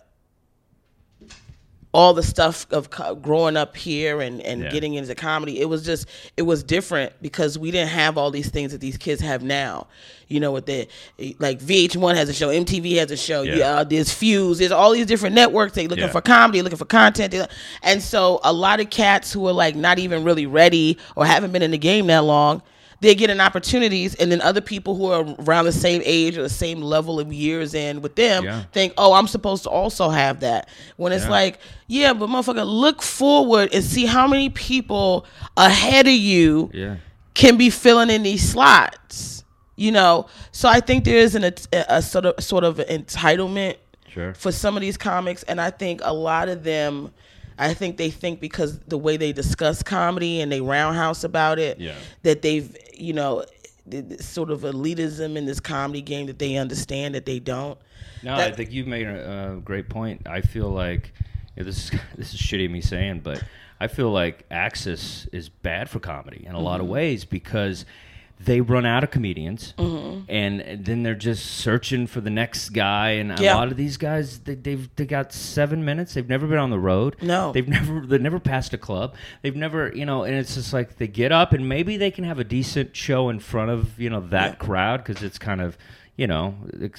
[1.93, 4.71] all the stuff of co- growing up here and, and Yeah.
[4.71, 8.49] getting into comedy, it was just it was different because we didn't have all these
[8.49, 9.89] things that these kids have now.
[10.29, 10.87] You know, with the
[11.41, 13.57] like VH1 has a show, MTV has a show, Yeah.
[13.57, 15.73] yeah, there's Fuse, there's all these different networks.
[15.73, 16.11] They looking Yeah.
[16.13, 17.47] for comedy, looking for content, They-
[17.83, 21.51] and so a lot of cats who are like not even really ready or haven't
[21.51, 22.63] been in the game that long.
[23.01, 26.49] They're getting opportunities, and then other people who are around the same age or the
[26.51, 28.65] same level of years in with them Yeah.
[28.73, 30.69] think, oh, I'm supposed to also have that.
[30.97, 31.31] When it's Yeah.
[31.31, 35.25] like, yeah, but motherfucker, look forward and see how many people
[35.57, 36.97] ahead of you yeah.
[37.35, 39.45] can be filling in these slots.
[39.77, 41.53] You know, so I think there is an, a,
[41.89, 43.77] a sort of sort of entitlement
[44.13, 44.35] Sure.
[44.35, 47.13] for some of these comics, and I think a lot of them.
[47.61, 51.79] I think they think because the way they discuss comedy and they roundhouse about it,
[51.79, 51.95] Yeah.
[52.23, 53.45] that they've, you know,
[54.21, 57.79] sort of elitism in this comedy game that they understand that they don't.
[58.23, 60.23] No, I think you've made a, a great point.
[60.27, 61.13] I feel like
[61.57, 63.43] yeah, this is this is shitty me saying, but
[63.81, 66.93] I feel like Axis is bad for comedy in a lot of Mm-hmm.
[66.95, 67.85] ways because
[68.43, 70.23] they run out of comedians, Mm-hmm.
[70.31, 73.11] and then they're just searching for the next guy.
[73.11, 73.55] And a Yeah.
[73.57, 76.15] lot of these guys, they, they've they got seven minutes.
[76.15, 77.17] They've never been on the road.
[77.23, 77.53] No.
[77.53, 79.15] they've never they've never passed a club.
[79.43, 82.25] They've never you know, and it's just like they get up and maybe they can
[82.25, 84.55] have a decent show in front of you know that Yeah.
[84.57, 85.77] crowd because it's kind of
[86.17, 86.55] you know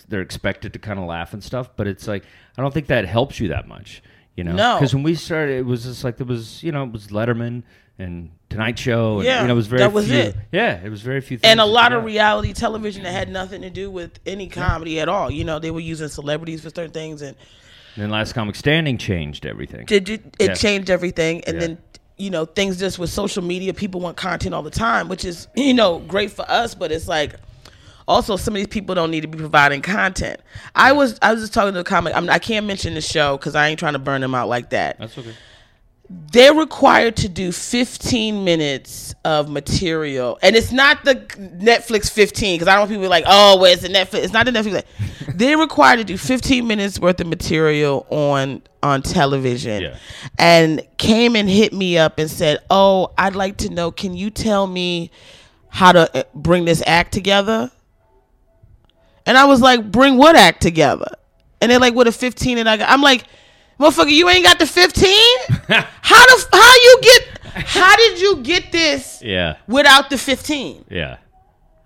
[0.07, 2.23] they're expected to kind of laugh and stuff but it's like
[2.57, 4.01] i don't think that helps you that much
[4.35, 4.75] you know No.
[4.77, 7.61] because when we started it was just like there was you know it was letterman
[8.01, 10.35] and tonight show and Yeah, you know it was very that was few, it.
[10.51, 13.61] yeah it was very few things and a lot of reality television that had nothing
[13.61, 15.31] to do with any comedy at all.
[15.31, 17.35] You know, they were using celebrities for certain things, and
[17.95, 20.53] and then last comic standing changed everything did it, it Yeah.
[20.55, 21.43] changed everything.
[21.45, 21.59] And Yeah.
[21.67, 21.77] then
[22.17, 25.47] you know, things just with social media, people want content all the time, which is
[25.55, 27.35] you know great for us, but it's like.
[28.07, 30.41] Also, some of these people don't need to be providing content.
[30.75, 32.13] I was I was just talking to a comic.
[32.15, 34.71] I'm, I can't mention the show because I ain't trying to burn them out like
[34.71, 34.97] that.
[34.99, 35.33] that's okay
[36.31, 40.39] they're required to do 15 minutes of material.
[40.41, 43.87] And it's not the netflix 15 because i don't want people like oh it's the
[43.87, 44.23] netflix?
[44.23, 44.83] It's not the netflix
[45.35, 49.83] they're required to do 15 minutes worth of material on on television.
[49.83, 49.97] Yeah.
[50.39, 54.29] and came and hit me up and said oh i'd like to know can you
[54.29, 55.11] tell me
[55.69, 57.71] how to uh, bring this act together?
[59.25, 61.15] And i was like bring what act together?
[61.61, 62.89] And they're like what a 15 and i got.
[62.89, 63.25] I'm like
[63.81, 65.09] motherfucker you ain't got the 15
[65.69, 67.21] how the how you get
[67.65, 69.57] how did you get this yeah.
[69.67, 71.17] without the 15 yeah.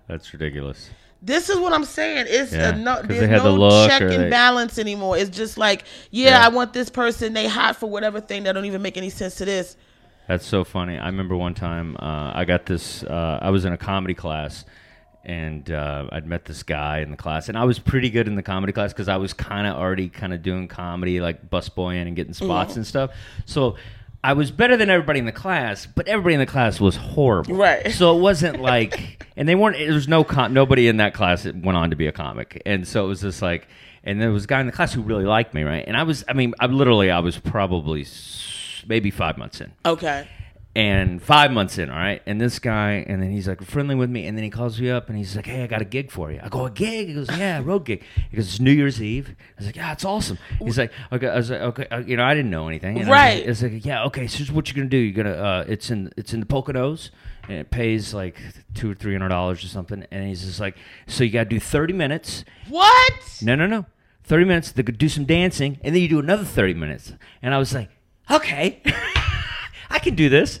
[0.08, 0.90] That's ridiculous.
[1.20, 2.26] This is what i'm saying.
[2.28, 5.16] It's Yeah, a no there's the no look check and they- balance anymore.
[5.18, 6.46] It's just like yeah, Yeah.
[6.46, 9.34] i want this person they hot for whatever thing that don't even make any sense
[9.36, 9.76] to this.
[10.28, 10.98] That's so funny.
[10.98, 13.02] I remember one time uh, I got this.
[13.04, 14.64] Uh, I was in a comedy class,
[15.26, 18.36] and uh, I'd met this guy in the class, and I was pretty good in
[18.36, 22.06] the comedy class because I was kind of already kind of doing comedy, like busboying
[22.06, 22.78] and getting spots Mm-hmm.
[22.78, 23.10] and stuff.
[23.44, 23.76] So.
[24.24, 27.54] I was better than everybody in the class, but everybody in the class was horrible.
[27.54, 27.92] Right.
[27.92, 29.76] So it wasn't like, and they weren't.
[29.76, 32.60] There was no com- nobody in that class that went on to be a comic,
[32.66, 33.68] and so it was just like,
[34.02, 35.84] and there was a guy in the class who really liked me, right?
[35.86, 38.04] And I was, I mean, I literally, I was probably
[38.88, 40.26] maybe five months in, okay
[40.76, 42.20] And five months in, all right.
[42.26, 44.90] And this guy, and then he's like friendly with me, and then he calls me
[44.90, 47.08] up and he's like, "Hey, I got a gig for you." I go, "A gig?"
[47.08, 49.76] He goes, "Yeah, a road gig." He goes, "It's New Year's Eve." I was like,
[49.76, 52.50] "Yeah, it's awesome." He's like, "Okay," I was like, "Okay," uh, you know, I didn't
[52.50, 52.98] know anything.
[52.98, 53.38] And I was Right.
[53.38, 54.98] like- It's like, "Yeah, okay." So what you're gonna do.
[54.98, 57.08] You're gonna, uh, it's in, it's in the Poconos,
[57.48, 58.38] and it pays like
[58.74, 60.04] two or three hundred dollars or something.
[60.10, 63.14] And he's just like, "So you got to do thirty minutes." What?
[63.42, 63.86] No, no, no.
[64.24, 67.14] 30 minutes to do some dancing, and then you do another 30 minutes.
[67.42, 67.88] And I was like,
[68.28, 68.82] okay,
[69.90, 70.60] I can do this.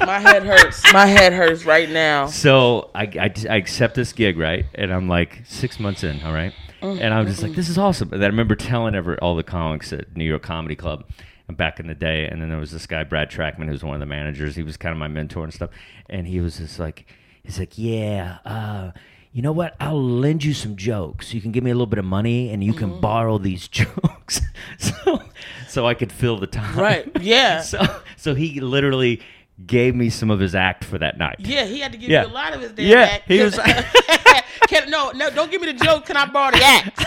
[0.00, 0.92] My head hurts.
[0.92, 2.26] My head hurts right now.
[2.26, 4.64] So I, I, I accept this gig, right?
[4.74, 6.54] And I'm like six months in, all right?
[6.80, 8.12] And I'm just like, this is awesome.
[8.12, 11.04] And I remember telling ever, all the comics at New York Comedy Club
[11.48, 12.26] back in the day.
[12.26, 14.54] And then there was this guy, Brad Trackman, who was one of the managers.
[14.54, 15.70] He was kind of my mentor and stuff.
[16.08, 17.06] And he was just like,
[17.42, 18.92] he's like, yeah, uh,
[19.38, 19.76] you know what?
[19.78, 21.32] I'll lend you some jokes.
[21.32, 23.00] You can give me a little bit of money and you can mm-hmm.
[23.00, 24.40] borrow these jokes.
[24.78, 25.22] so,
[25.68, 26.76] so I could fill the time.
[26.76, 27.08] Right.
[27.20, 27.60] Yeah.
[27.62, 27.78] so,
[28.16, 29.20] so he literally
[29.64, 31.36] gave me some of his act for that night.
[31.38, 32.24] Yeah, he had to give Yeah.
[32.24, 33.28] you a lot of his damn Yeah, act.
[33.28, 33.56] he was-
[34.66, 36.06] Can, no, no, don't give me the joke.
[36.06, 37.04] Can I borrow the act?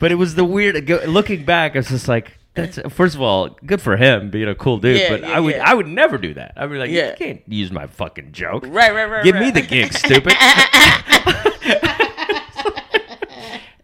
[0.00, 0.88] But it was the weird.
[1.08, 4.54] Looking back, I was just like, "That's first of all, good for him being a
[4.54, 5.70] cool dude." Yeah, but yeah, I would, yeah.
[5.70, 6.52] I would never do that.
[6.56, 6.90] I'd be like.
[6.90, 10.34] "You can't use my fucking joke." Right, right, right, Give me the gig, stupid.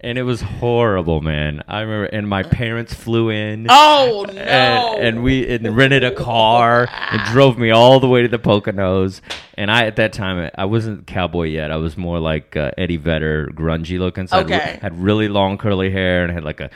[0.00, 1.62] and it was horrible, man.
[1.66, 3.66] I remember, and my parents flew in.
[3.70, 4.32] Oh no!
[4.38, 8.38] and, and we and rented a car and drove me all the way to the
[8.38, 9.20] Poconos.
[9.56, 11.70] And I at that time I wasn't cowboy yet.
[11.70, 14.26] I was more like uh, Eddie Vedder, grungy looking.
[14.26, 14.58] So I Okay.
[14.58, 16.70] had, had really long curly hair and had like a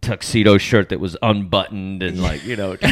[0.00, 2.76] tuxedo shirt that was unbuttoned and like you know.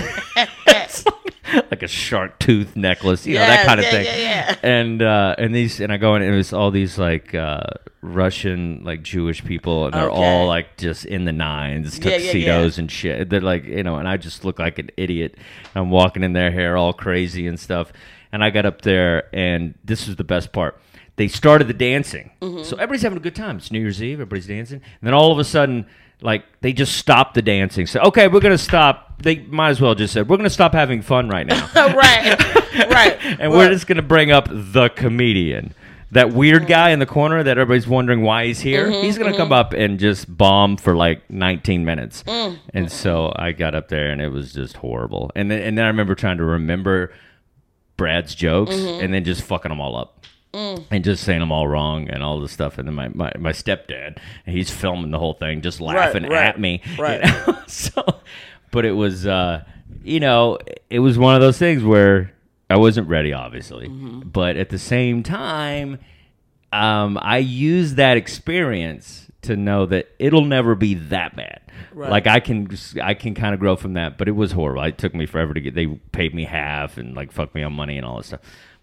[1.71, 4.05] like a shark tooth necklace, you know that kind of yeah, thing.
[4.05, 4.57] yeah, yeah.
[4.63, 7.63] And uh, and these and I go in and it was all these like uh,
[8.03, 10.17] Russian like Jewish people and they're Okay.
[10.17, 12.19] all like just in the nines, Yeah, yeah, yeah.
[12.23, 13.31] tuxedos and shit.
[13.31, 15.37] They're like, you know, and I just look like an idiot.
[15.75, 17.93] I'm walking in their hair all crazy and stuff.
[18.31, 20.79] And I got up there, and this was the best part.
[21.17, 22.31] They started the dancing.
[22.43, 22.63] Mm-hmm.
[22.65, 23.57] So everybody's having a good time.
[23.57, 24.83] It's New Year's Eve, everybody's dancing.
[24.83, 25.87] And then all of a sudden,
[26.21, 27.87] like, they just stopped the dancing.
[27.87, 29.23] So, okay, we're going to stop.
[29.23, 31.67] They might as well just said, we're going to stop having fun right now.
[31.77, 32.39] right,
[32.91, 33.17] right.
[33.41, 35.75] and Well, we're just going to bring up the comedian.
[36.13, 38.87] That weird guy in the corner that everybody's wondering why he's here.
[38.91, 42.23] Mm-hmm, he's going to come up and just bomb for like 19 minutes.
[42.23, 42.59] Mm.
[42.73, 45.31] And so I got up there and it was just horrible.
[45.35, 47.13] And then, and then I remember trying to remember
[47.99, 49.05] Brad's jokes Mm-hmm.
[49.05, 50.25] and then just fucking them all up.
[50.53, 50.85] Mm.
[50.91, 52.79] And just saying them all wrong and all this stuff.
[52.79, 56.59] And then my, my, my stepdad, he's filming the whole thing, just laughing right, at
[56.59, 56.81] me.
[56.97, 57.23] you right.
[57.23, 57.59] know?
[57.67, 58.03] so,
[58.71, 59.63] but it was, uh,
[60.03, 60.59] you know,
[60.89, 62.33] it was one of those things where
[62.71, 64.29] I wasn't ready, obviously, Mm-hmm.
[64.31, 65.99] but at the same time,
[66.73, 71.61] um, I used that experience to know that it'll never be that bad.
[71.93, 72.11] Right.
[72.11, 72.69] Like I can,
[73.03, 74.83] I can kind of grow from that, but it was horrible.
[74.83, 75.75] It took me forever to get.
[75.75, 78.41] They paid me half and like fucked me on money and all this stuff.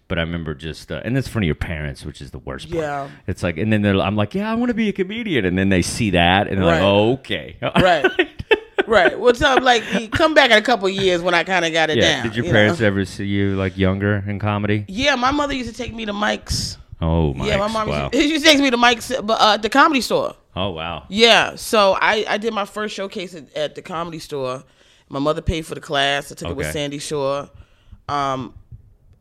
[0.08, 2.38] But I remember just, uh, and that's in front of your parents, which is the
[2.38, 2.80] worst part.
[2.82, 3.08] Yeah.
[3.26, 5.58] It's like, and then they're, I'm like, yeah, I want to be a comedian, and
[5.58, 6.74] then they see that, and they're Right.
[6.74, 8.06] like, oh, okay, Right.
[8.86, 9.18] right.
[9.18, 11.96] Well, tell like come back in a couple years when I kind of got it
[11.98, 12.16] Yeah.
[12.22, 12.26] down.
[12.26, 12.86] Did your you parents know?
[12.86, 14.84] ever see you like younger in comedy?
[14.86, 16.78] Yeah, my mother used to take me to Mike's.
[17.00, 17.46] Oh my!
[17.48, 18.02] yeah, my mom wow.
[18.04, 20.34] used, to, she used to take me to Mike's, but uh, the comedy store.
[20.54, 21.04] Oh wow!
[21.08, 24.62] Yeah, so I, I did my first showcase at, at the comedy store.
[25.10, 26.32] My mother paid for the class.
[26.32, 27.50] I took it with Sandi Shore.
[28.08, 28.54] Um,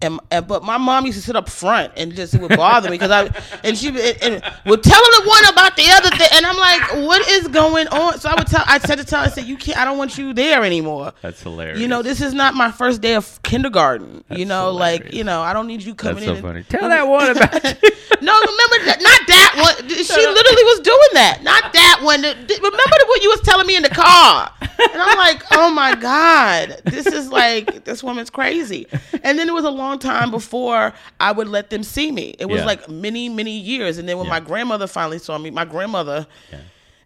[0.01, 2.89] and, and but my mom used to sit up front and just it would bother
[2.89, 3.29] me because I
[3.63, 7.07] and she and, and would tell the one about the other thing, and I'm like,
[7.07, 8.19] what is going on?
[8.19, 10.17] So I would tell I said to tell I said, you can't, I don't want
[10.17, 11.13] you there anymore.
[11.21, 11.79] That's hilarious.
[11.79, 14.23] You know, this is not my first day of kindergarten.
[14.29, 16.55] you That's know, like you know, I don't need you coming That's so in.
[16.57, 16.79] and- funny.
[16.81, 17.53] Tell that one about.
[18.21, 19.89] no, remember that, not that one.
[19.89, 21.39] She literally was doing that.
[21.41, 22.21] Not that one.
[22.21, 24.51] Remember what you was telling me in the car?
[24.61, 28.87] And I'm like, oh my god, this is like this woman's crazy.
[29.23, 32.35] And then it was a long time before I would let them see me.
[32.39, 32.65] It was Yeah.
[32.65, 33.97] like many, many years.
[33.97, 34.31] And then when Yeah.
[34.33, 36.25] my grandmother finally saw me, my grandmother.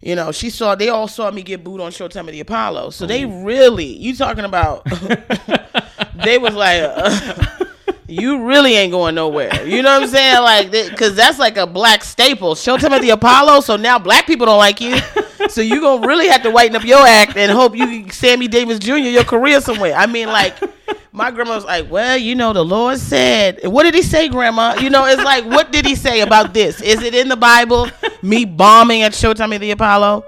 [0.02, 0.76] You know, she saw.
[0.76, 2.92] They all saw me get booed on Showtime of the Apollo.
[2.92, 4.86] So they really, you talking about?
[6.24, 7.66] they was like, uh,
[8.08, 9.66] you really ain't going nowhere.
[9.68, 10.42] You know what I'm saying?
[10.42, 12.56] Like, because that's like a black staple.
[12.56, 13.60] Showtime at the Apollo.
[13.62, 14.98] So now black people don't like you.
[15.50, 18.80] So you gonna really have to whiten up your act and hope you Sammy Davis
[18.80, 18.96] Jr.
[18.98, 19.96] your career somewhere.
[19.96, 20.56] I mean, like.
[21.12, 23.66] My grandma was like, "Well, you know, the Lord said.
[23.68, 24.76] What did He say, Grandma?
[24.80, 26.82] You know, it's like, what did He say about this?
[26.82, 27.90] Is it in the Bible?
[28.22, 30.26] Me bombing at Showtime at the Apollo?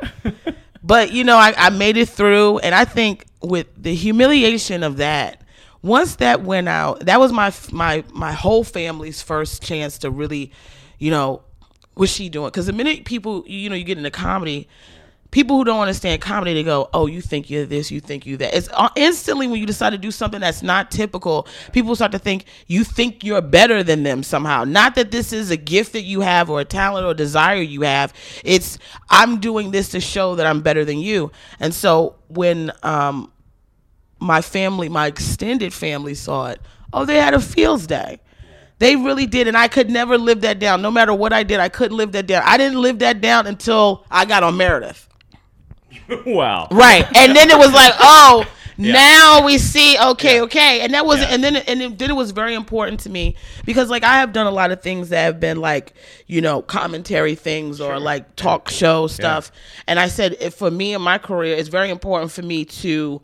[0.84, 4.98] But you know, I, I made it through, and I think with the humiliation of
[4.98, 5.42] that,
[5.84, 10.52] once that went out, that was my my my whole family's first chance to really,
[10.98, 11.44] you know,
[11.94, 12.48] what's she doing?
[12.48, 14.68] Because the minute people, you know, you get into comedy,
[15.32, 18.38] people who don't understand comedy, they go, "Oh, you think you're this, you think you
[18.38, 22.12] that." It's uh, instantly when you decide to do something that's not typical, people start
[22.12, 24.64] to think you think you're better than them somehow.
[24.64, 27.82] Not that this is a gift that you have or a talent or desire you
[27.82, 28.14] have.
[28.44, 28.78] It's
[29.10, 31.32] I'm doing this to show that I'm better than you.
[31.60, 33.32] And so when um,
[34.20, 36.60] my family, my extended family saw it,
[36.94, 38.20] oh, they had a fields day.
[38.80, 40.82] They really did, and I could never live that down.
[40.82, 42.42] No matter what I did, I couldn't live that down.
[42.44, 45.08] I didn't live that down until I got on Meredith.
[46.26, 46.68] wow.
[46.72, 47.06] Right.
[47.16, 48.46] And then it was like, oh,
[48.78, 48.94] Yeah.
[48.94, 50.42] now we see, okay, Yeah.
[50.44, 50.82] okay.
[50.82, 51.28] And that was, Yeah.
[51.30, 54.48] and then, and then it was very important to me because like I have done
[54.48, 55.94] a lot of things that have been like,
[56.26, 59.52] you know, commentary things or like talk show stuff.
[59.88, 63.22] And I said, if for me in my career, it's very important for me to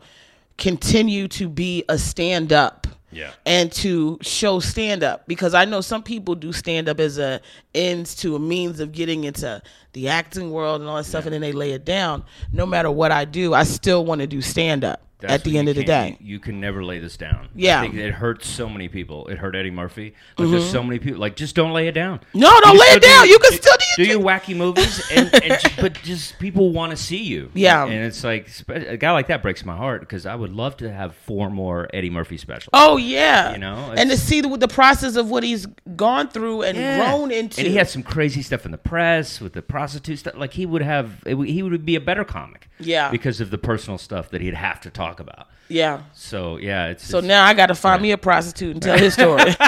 [0.58, 3.32] continue to be a stand up Yeah.
[3.46, 7.40] and to show stand up because I know some people do stand up as a
[7.74, 9.62] ends to a means of getting into
[9.94, 12.24] the acting world and all that stuff and then they lay it down.
[12.52, 15.58] No matter what I do, I still want to do stand up That's at the
[15.58, 16.16] end of the day.
[16.20, 17.48] You, you can never lay this down.
[17.54, 17.78] Yeah.
[17.80, 19.26] I think it hurts so many people.
[19.28, 20.14] It hurt Eddie Murphy.
[20.36, 21.18] Like there's so many people.
[21.20, 22.18] Like just don't lay it down.
[22.20, 22.38] Mm-hmm.
[22.38, 23.24] No, don't You lay it down.
[23.24, 26.90] do- You can still do do your wacky movies, and, and but just people want
[26.90, 27.50] to see you.
[27.52, 27.84] Yeah.
[27.84, 30.92] and it's like a guy like that breaks my heart because I would love to
[30.92, 32.70] have four more Eddie Murphy specials.
[32.72, 36.62] Oh yeah, You know, and to see the, the process of what he's gone through
[36.62, 36.98] and Yeah.
[37.10, 37.60] grown into.
[37.60, 40.34] And he had some crazy stuff in the press with the prostitute stuff.
[40.36, 42.68] Like he would have, it he would be a better comic.
[42.80, 43.10] Yeah.
[43.10, 45.48] because of the personal stuff that he'd have to talk about.
[45.68, 46.02] yeah.
[46.14, 48.98] So yeah, it's So it's- now I got to find me a prostitute and tell
[48.98, 49.54] his story.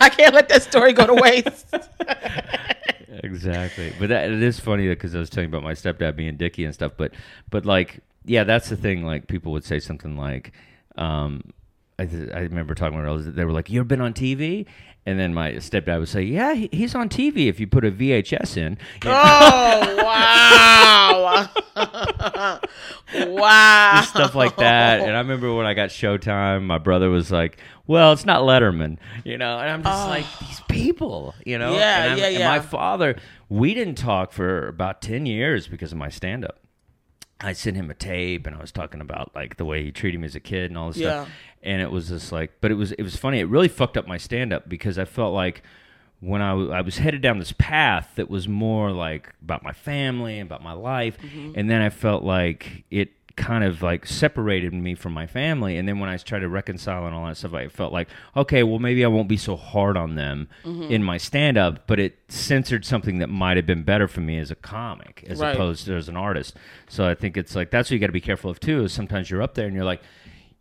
[0.00, 1.74] I can't let that story go to waste.
[3.24, 3.92] exactly.
[3.98, 6.64] But that, it is funny because I was telling you about my stepdad being Dicky
[6.64, 6.92] and stuff.
[6.96, 7.12] But
[7.50, 9.04] but like yeah, that's the thing.
[9.04, 10.52] Like people would say something like,
[10.96, 11.42] um,
[11.98, 13.34] I, th- I remember talking with relatives.
[13.34, 14.66] They were like, "You've been on TV."
[15.04, 17.90] And then my stepdad would say, "Yeah, he, he's on TV if you put a
[17.90, 19.96] VHS in." You know, Oh
[21.74, 21.74] wow!
[23.16, 24.02] wow!
[24.06, 25.00] stuff like that.
[25.00, 28.98] And I remember when I got Showtime, my brother was like, "Well, it's not Letterman,"
[29.24, 29.58] you know.
[29.58, 30.08] And I'm just oh.
[30.08, 31.70] like, these people, you know.
[31.70, 31.78] Oh.
[31.78, 32.48] Yeah, yeah, and yeah.
[32.48, 33.16] my father,
[33.48, 36.60] we didn't talk for about ten years because of my stand-up.
[37.40, 40.20] I sent him a tape, and I was talking about like the way he treated
[40.20, 41.24] me as a kid and all this Yeah.
[41.24, 41.32] stuff.
[41.62, 43.38] And it was just like, but it was it was funny.
[43.40, 45.62] It really fucked up my stand-up because I felt like
[46.20, 49.72] when I, w- I was headed down this path that was more like about my
[49.72, 51.52] family and about my life Mm-hmm.
[51.56, 55.88] and then i felt like it kind of like separated me from my family and
[55.88, 58.78] then when i tried to reconcile and all that stuff i felt like okay well
[58.78, 60.92] maybe i won't be so hard on them Mm-hmm.
[60.92, 64.50] in my stand-up but it censored something that might have been better for me as
[64.52, 65.54] a comic as Right.
[65.56, 66.54] opposed to as an artist
[66.88, 68.92] so i think it's like that's what you got to be careful of too is
[68.92, 70.02] sometimes you're up there and you're like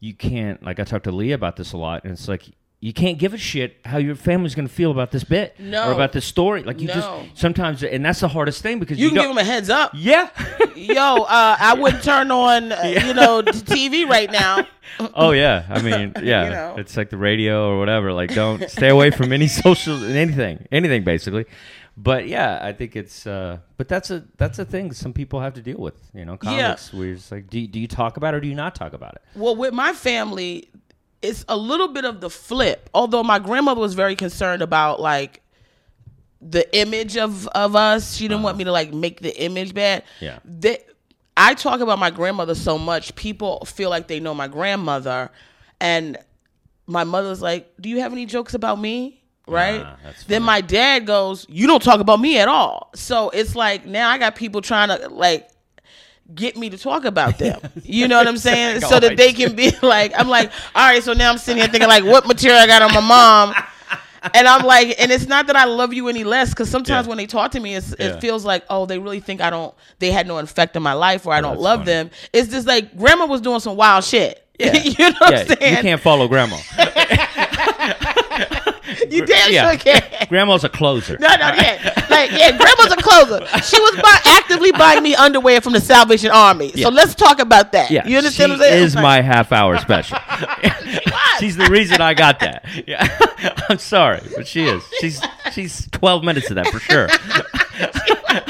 [0.02, 2.50] you can't like i talked to leah about this a lot and it's like
[2.84, 5.90] you can't give a shit how your family's going to feel about this bit No.
[5.90, 6.64] or about this story.
[6.64, 6.94] Like you No.
[6.96, 9.28] just sometimes, and that's the hardest thing because You you, can don't.
[9.28, 9.92] give them a heads up.
[9.94, 10.30] yeah.
[10.76, 14.68] Yo, uh, I wouldn't turn on, uh, you know, TV right now.
[15.14, 15.66] oh yeah.
[15.70, 16.50] I mean, yeah.
[16.50, 16.76] know.
[16.80, 18.12] It's like the radio or whatever.
[18.14, 21.46] Like, don't stay away from any social anything, anything basically.
[21.98, 23.28] But yeah, I think it's.
[23.28, 25.94] uh But that's a that's a thing some people have to deal with.
[26.16, 28.56] You know, comics we're just like, do do you talk about it or do you
[28.56, 29.22] not talk about it?
[29.36, 30.70] Well, with my family,
[31.22, 32.90] it's a little bit of the flip.
[32.94, 35.42] Although my grandmother was very concerned about like
[36.42, 38.16] the image of of us.
[38.16, 38.58] She didn't want uh-huh.
[38.58, 40.04] me to like make the image bad.
[40.20, 40.40] Yeah.
[40.44, 40.80] They,
[41.38, 45.32] I talk about my grandmother so much, people feel like they know my grandmother,
[45.80, 46.18] and
[46.88, 49.86] my mother's like, "Do you have any jokes about me?" Right.
[50.28, 54.10] Then my dad goes, "You don't talk about me at all." So it's like now
[54.10, 55.50] I got people trying to like
[56.34, 57.60] get me to talk about them.
[57.84, 58.82] You know what I'm saying?
[58.82, 61.04] so oh, that they can be like, I'm like, all right.
[61.04, 63.54] So now I'm sitting here thinking like, what material I got on my mom.
[64.34, 67.10] And I'm like, and it's not that I love you any less, because sometimes Yeah.
[67.10, 68.08] when they talk to me, it's, Yeah.
[68.08, 70.94] it feels like, oh, they really think I don't, they had no effect in my
[70.94, 71.92] life, or I oh, don't that's love funny.
[71.92, 72.12] them.
[72.32, 74.46] It's just like grandma was doing some wild shit.
[74.60, 74.74] Yeah.
[74.84, 75.76] you know what I'm saying?
[75.78, 76.58] you can't follow grandma.
[79.10, 80.06] You damn yeah, sure can't.
[80.30, 81.18] grandma's a closer.
[81.20, 83.46] No, no, yeah, like yeah, grandma's a closer.
[83.64, 86.72] She was buy, actively buying me underwear from the Salvation Army.
[86.74, 86.86] Yeah.
[86.86, 87.92] So let's talk about that.
[87.92, 88.84] Yeah, you understand she what I'm saying?
[88.84, 90.18] is my half hour special.
[91.40, 92.66] she's the reason I got that.
[92.88, 93.08] Yeah,
[93.70, 94.84] I'm sorry, but she is.
[95.00, 97.08] She's she's 12 minutes of that for sure.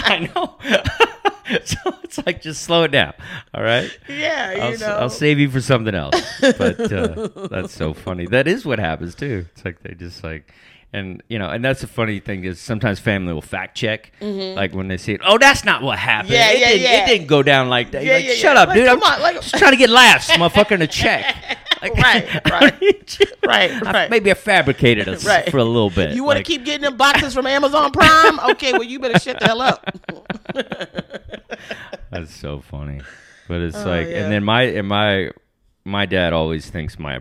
[0.03, 1.07] I know.
[1.65, 3.13] so it's like just slow it down.
[3.53, 3.89] All right.
[4.07, 4.97] Yeah, you I'll, know.
[4.97, 6.21] I'll save you for something else.
[6.39, 8.25] But uh, that's so funny.
[8.27, 9.45] That is what happens too.
[9.51, 10.53] It's like they just like,
[10.93, 14.73] and you know, and that's the funny thing is sometimes family will fact check, like
[14.73, 15.21] when they see it.
[15.23, 16.33] Oh, that's not what happened.
[16.33, 16.41] Mm-hmm.
[16.41, 17.03] Yeah, it yeah, didn't, yeah.
[17.03, 18.03] It didn't go down like that.
[18.03, 18.61] Yeah, like, yeah, shut yeah.
[18.61, 18.87] up, Like, dude.
[18.87, 21.35] I'm come on, like- just trying to get laughs, motherfucker, in a check.
[21.81, 23.19] Like, Right, right.
[23.43, 24.09] Right, right.
[24.11, 25.49] Maybe I fabricated it Right.
[25.49, 26.13] for a little bit.
[26.15, 28.39] You want to keep getting them boxes from Amazon Prime?
[28.51, 29.83] Okay, well you better shut the hell up.
[32.11, 33.01] That's so funny.
[33.47, 35.31] But it's Oh, like, and then my and my
[35.83, 37.19] my dad always thinks my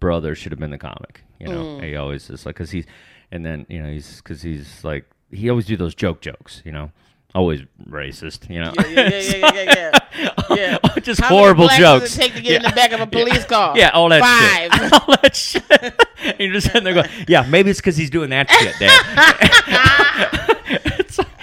[0.00, 1.22] brother should have been the comic.
[1.38, 1.84] You know, Mm.
[1.84, 2.86] he always is like because he's,
[3.30, 6.60] and then you know he's because he's like he always do those joke jokes.
[6.64, 6.90] You know,
[7.34, 8.50] always racist.
[8.50, 10.36] You know, Yeah, yeah, yeah, yeah, yeah, yeah.
[10.56, 11.00] yeah.
[11.00, 12.04] just How many horrible blacks jokes.
[12.04, 13.76] Does it take to get in the back of a police car?
[13.78, 14.80] Yeah, all that Five.
[14.80, 14.92] shit.
[15.08, 16.06] all that shit.
[16.24, 18.90] and you're just sitting there going, yeah, maybe it's because he's doing that shit, Dad.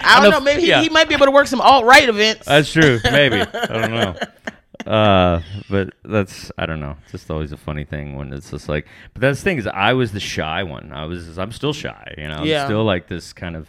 [0.00, 0.40] I don't know.
[0.40, 0.80] Maybe he, yeah.
[0.80, 2.46] he might be able to work some alt right events.
[2.46, 2.98] That's true.
[3.04, 3.40] Maybe.
[3.40, 4.16] I don't know.
[4.88, 6.96] Uh, but that's I don't know.
[7.02, 8.86] It's just always a funny thing when it's just like.
[9.12, 10.92] But that's the thing is, I was the shy one.
[10.92, 11.38] I was.
[11.38, 12.14] I'm still shy.
[12.16, 12.36] You know.
[12.36, 12.64] I'm Yeah.
[12.64, 13.68] still like this kind of,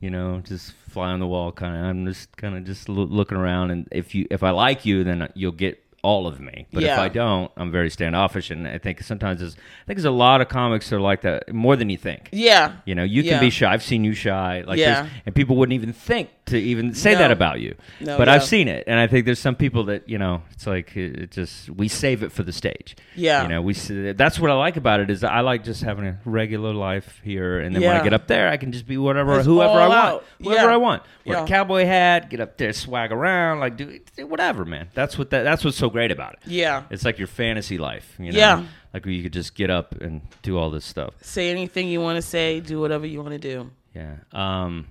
[0.00, 1.82] you know, just fly on the wall kind of.
[1.84, 5.04] I'm just kind of just loo- looking around, and if you if I like you,
[5.04, 6.66] then you'll get all of me.
[6.72, 10.04] But if I don't, I'm very standoffish, and I think sometimes there's I think there's
[10.04, 12.28] a lot of comics that are like that more than you think.
[12.30, 12.76] yeah.
[12.84, 13.40] You know, you can Yeah.
[13.40, 13.72] be shy.
[13.72, 15.08] I've seen you shy, like Yeah.
[15.26, 17.18] and people wouldn't even think to even say No.
[17.20, 17.74] that about you.
[18.00, 18.34] No, but yeah.
[18.34, 21.30] I've seen it, and I think there's some people that you know, it's like it,
[21.30, 22.96] just we save it for the stage.
[23.14, 23.42] Yeah.
[23.42, 26.18] you know, we that's what I like about it is I like just having a
[26.24, 29.36] regular life here, and then when I get up there, I can just be whatever,
[29.36, 30.74] Just whoever I want, whoever Yeah.
[30.74, 31.02] I want.
[31.24, 31.44] Wear Yeah.
[31.44, 34.88] a cowboy hat, get up there, swag around, like do, whatever, man.
[34.94, 36.38] That's what that, that's what's so great about it.
[36.46, 36.84] Yeah.
[36.90, 38.38] It's like your fantasy life, you know.
[38.38, 38.64] Yeah.
[38.94, 41.12] Like where you could just get up and do all this stuff.
[41.20, 42.60] Say anything you want to say.
[42.60, 43.70] Do whatever you want to do.
[43.94, 44.14] Yeah.
[44.32, 44.86] Um,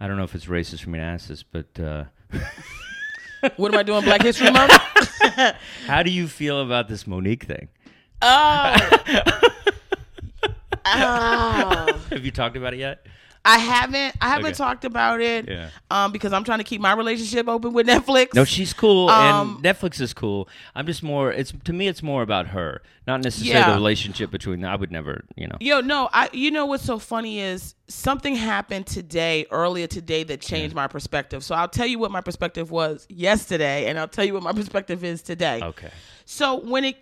[0.00, 2.04] I don't know if it's racist for me to ask this, but uh,
[3.56, 4.02] What am I doing?
[4.04, 4.72] Black History Month.
[5.86, 7.68] how do you feel about this Mo'Nique thing?
[8.22, 8.76] Oh.
[10.86, 12.00] oh.
[12.10, 13.06] Have you talked about it yet?
[13.42, 14.14] I haven't.
[14.20, 14.52] I haven't Okay.
[14.54, 15.48] talked about it.
[15.48, 15.70] Yeah.
[15.90, 18.34] Um, because I'm trying to keep my relationship open with Netflix.
[18.34, 20.46] No, she's cool, Um, and Netflix is cool.
[20.74, 21.32] I'm just more.
[21.32, 23.70] It's to me, it's more about her, not necessarily Yeah.
[23.70, 24.62] the relationship between.
[24.62, 25.56] I would never, you know.
[25.58, 26.28] Yo, no, I.
[26.34, 31.44] You know what's so funny is something happened today, earlier today, that changed my perspective.
[31.44, 34.52] So I'll tell you what my perspective was yesterday, and I'll tell you what my
[34.52, 35.60] perspective is today.
[35.62, 35.90] Okay.
[36.24, 36.96] So when it,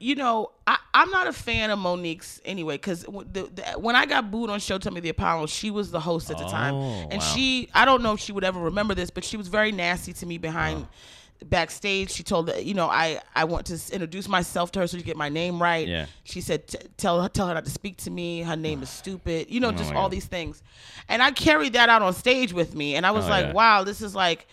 [0.00, 4.06] you know, I, I'm not a fan of Mo'Nique's anyway, because the, the, when I
[4.06, 7.08] got booed on Showtime at the Apollo, she was the host at the time, Oh,
[7.10, 7.34] and wow.
[7.34, 10.12] she, I don't know if she would ever remember this, but she was very nasty
[10.14, 10.86] to me behind.
[11.44, 15.02] Backstage, she told you know I I want to introduce myself to her so you
[15.02, 15.86] get my name right.
[15.86, 16.06] Yeah.
[16.24, 18.42] She said "T- tell her tell her not to speak to me.
[18.42, 19.50] Her name is stupid.
[19.50, 20.12] You know, oh just Oh my all God.
[20.12, 20.62] these things,
[21.08, 23.52] and I carried that out on stage with me, and I was Oh, like, yeah.
[23.52, 24.46] wow, this is like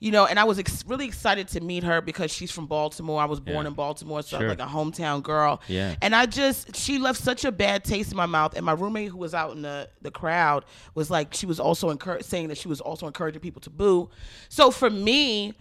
[0.00, 3.20] you know, and I was ex- really excited to meet her because she's from Baltimore.
[3.20, 3.70] I was born Yeah.
[3.70, 5.60] in Baltimore, so I'm like a hometown girl.
[5.66, 5.96] Yeah.
[6.00, 8.54] And I just, she left such a bad taste in my mouth.
[8.56, 10.64] And my roommate, who was out in the, the crowd,
[10.94, 14.08] was like, she was also saying that she was also encouraging people to boo.
[14.48, 15.54] So for me,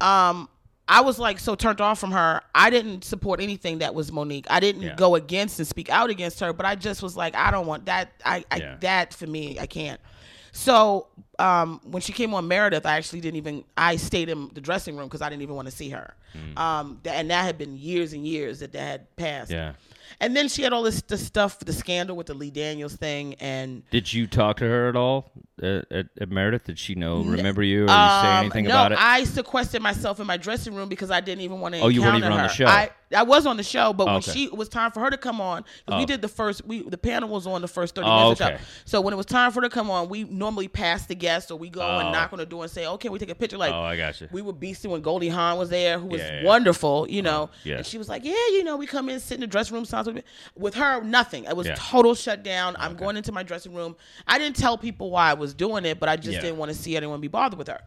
[0.00, 0.48] um,
[0.86, 2.42] I was like so turned off from her.
[2.54, 4.46] I didn't support anything that was Mo'Nique.
[4.50, 4.94] I didn't Yeah.
[4.96, 7.86] go against and speak out against her, but I just was like, I don't want
[7.86, 8.12] that.
[8.24, 8.76] I, I Yeah.
[8.80, 10.00] that for me, I can't.
[10.52, 13.64] So um, when she came on Meredith, I actually didn't even.
[13.76, 16.14] I stayed in the dressing room because I didn't even want to see her.
[16.56, 19.50] Um, th- and that had been years and years that that had passed.
[19.50, 19.72] Yeah.
[20.20, 23.34] And then she had all this the stuff, the scandal with the Lee Daniels thing,
[23.34, 25.32] and Did you talk to her at all
[25.62, 26.64] at, at, at Meredith?
[26.64, 28.98] Did she know, remember you, or you say Um, anything no, about it?
[28.98, 31.80] I sequestered myself in my dressing room because I didn't even want to.
[31.80, 32.66] Oh, you weren't even on the show.
[32.66, 34.32] I, I was on the show, but when Okay.
[34.32, 35.98] she it was time for her to come on, Oh.
[35.98, 36.64] we did the first.
[36.66, 38.62] We the panel was on the first thirty Oh, minutes of the okay.
[38.62, 38.68] show.
[38.84, 41.50] So when it was time for her to come on, we normally pass the guest
[41.50, 41.98] or we go Oh.
[42.00, 43.96] and knock on the door and say, "Okay, we take a picture." Like, oh, I
[43.96, 44.28] got you.
[44.32, 46.44] we were beasting when Goldie Hawn was there, who was Yeah, yeah.
[46.44, 47.46] wonderful, you know.
[47.46, 47.76] Mm, yeah.
[47.76, 49.84] And she was like, "Yeah, you know, we come in, sit in the dressing room."
[49.84, 50.24] Sounds with
[50.56, 51.44] with her, nothing.
[51.44, 51.74] It was Yeah.
[51.78, 52.76] total shutdown.
[52.78, 53.96] I'm going into my dressing room.
[54.26, 56.76] I didn't tell people why I was doing it, but I just didn't want to
[56.76, 57.80] see anyone be bothered with her.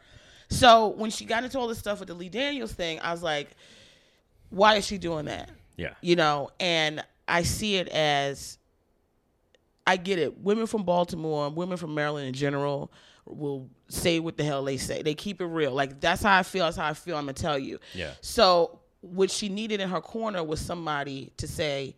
[0.49, 3.21] So when she got into all this stuff with the Lee Daniels thing, I was
[3.21, 3.49] like,
[4.49, 5.93] "Why is she doing that?" Yeah.
[6.01, 6.49] you know.
[6.59, 8.57] And I see it as,
[9.85, 10.39] I get it.
[10.39, 12.91] Women from Baltimore, women from Maryland in general,
[13.25, 15.01] will say what the hell they say.
[15.01, 15.71] They keep it real.
[15.71, 16.65] Like that's how I feel.
[16.65, 17.15] That's how I feel.
[17.15, 17.79] I'm gonna tell you.
[17.93, 18.11] Yeah.
[18.21, 21.95] So what she needed in her corner was somebody to say,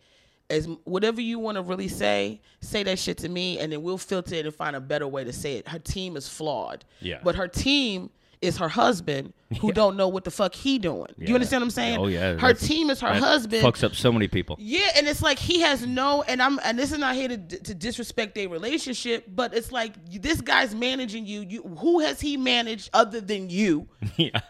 [0.48, 3.98] as whatever you want to really say, say that shit to me, and then we'll
[3.98, 5.68] filter it and find a better way to say it.
[5.68, 6.84] Her team is flawed.
[7.00, 7.20] Yeah.
[7.22, 8.10] But her team
[8.42, 11.08] is her husband who don't know what the fuck he doing.
[11.18, 11.28] Yeah.
[11.28, 11.98] you understand what I'm saying?
[11.98, 12.32] Oh yeah.
[12.32, 13.62] Her that's- team is her husband.
[13.62, 14.56] Fucks up so many people.
[14.58, 17.36] Yeah, and it's like he has no, and I'm, and this is not here to,
[17.38, 21.40] to disrespect their relationship, but it's like this guy's managing you.
[21.42, 23.88] You, who has he managed other than you?
[24.16, 24.40] yeah.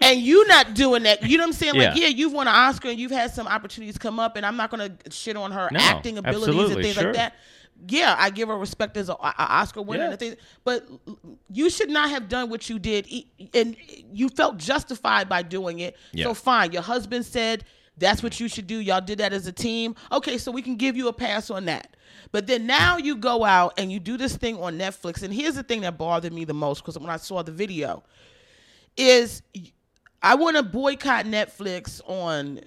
[0.00, 1.22] And you not doing that.
[1.22, 1.74] You know what I'm saying?
[1.74, 2.02] Like, Yeah.
[2.04, 4.70] yeah, you've won an Oscar and you've had some opportunities come up, and I'm not
[4.70, 7.04] gonna shit on her No, acting abilities and things sure.
[7.04, 7.34] like that.
[7.88, 10.10] Yeah, I give her respect as an Oscar winner Yeah.
[10.10, 10.86] and things, but
[11.50, 13.08] you should not have done what you did,
[13.54, 13.76] and
[14.12, 15.96] you felt justified by doing it.
[16.12, 16.24] Yeah.
[16.26, 17.64] So fine, your husband said
[17.96, 18.76] that's what you should do.
[18.76, 19.94] Y'all did that as a team.
[20.12, 21.96] Okay, so we can give you a pass on that.
[22.32, 25.54] But then now you go out and you do this thing on Netflix, and here's
[25.54, 28.02] the thing that bothered me the most because when I saw the video,
[28.96, 29.42] is
[30.22, 32.60] I want to boycott Netflix on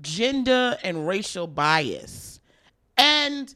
[0.00, 2.40] gender and racial bias.
[2.96, 3.54] And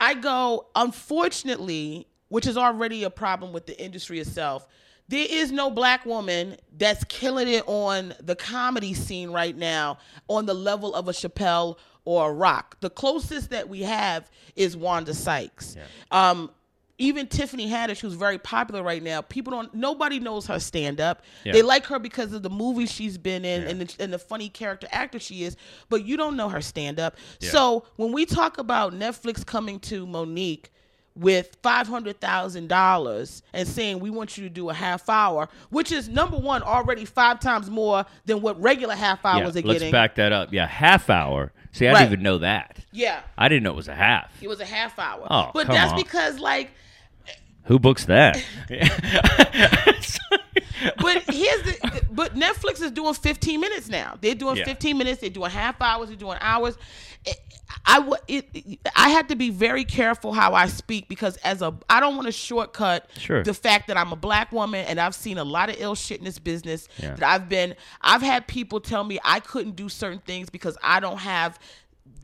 [0.00, 4.66] I go, unfortunately, which is already a problem with the industry itself.
[5.08, 10.46] There is no black woman that's killing it on the comedy scene right now on
[10.46, 12.76] the level of a Chappelle or a Rock.
[12.80, 15.76] The closest that we have is Wanda Sykes.
[15.76, 16.30] Yeah.
[16.30, 16.50] Um,
[16.98, 19.72] even Tiffany Haddish, who's very popular right now, people don't.
[19.74, 21.22] Nobody knows her stand up.
[21.44, 21.52] Yeah.
[21.52, 23.68] They like her because of the movies she's been in yeah.
[23.68, 25.56] and, the, and the funny character actor she is.
[25.88, 27.16] But you don't know her stand up.
[27.40, 27.50] Yeah.
[27.50, 30.66] So when we talk about Netflix coming to Mo'Nique
[31.14, 35.48] with five hundred thousand dollars and saying we want you to do a half hour,
[35.70, 39.66] which is number one already five times more than what regular half hours yeah, are
[39.66, 39.92] let's getting.
[39.92, 40.52] back that up.
[40.52, 41.52] Yeah, half hour.
[41.72, 41.98] See, I Right.
[42.00, 42.78] didn't even know that.
[42.90, 44.30] Yeah, I didn't know it was a half.
[44.42, 45.26] it was a half hour.
[45.30, 45.98] Oh, but that's on.
[45.98, 46.70] because like
[47.66, 48.36] Who books that?
[50.98, 54.16] but here's the but Netflix is doing 15 minutes now.
[54.20, 54.64] They're doing Yeah.
[54.64, 55.20] 15 minutes.
[55.20, 56.08] They're doing half hours.
[56.08, 56.76] They're doing hours.
[57.24, 57.40] It-
[57.84, 61.60] I wa- it, it- I had to be very careful how I speak because as
[61.62, 63.42] a I don't want to shortcut Sure.
[63.42, 66.18] the fact that I'm a black woman and I've seen a lot of ill shit
[66.18, 66.88] in this business.
[66.98, 67.14] Yeah.
[67.16, 71.00] That I've been I've had people tell me I couldn't do certain things because I
[71.00, 71.58] don't have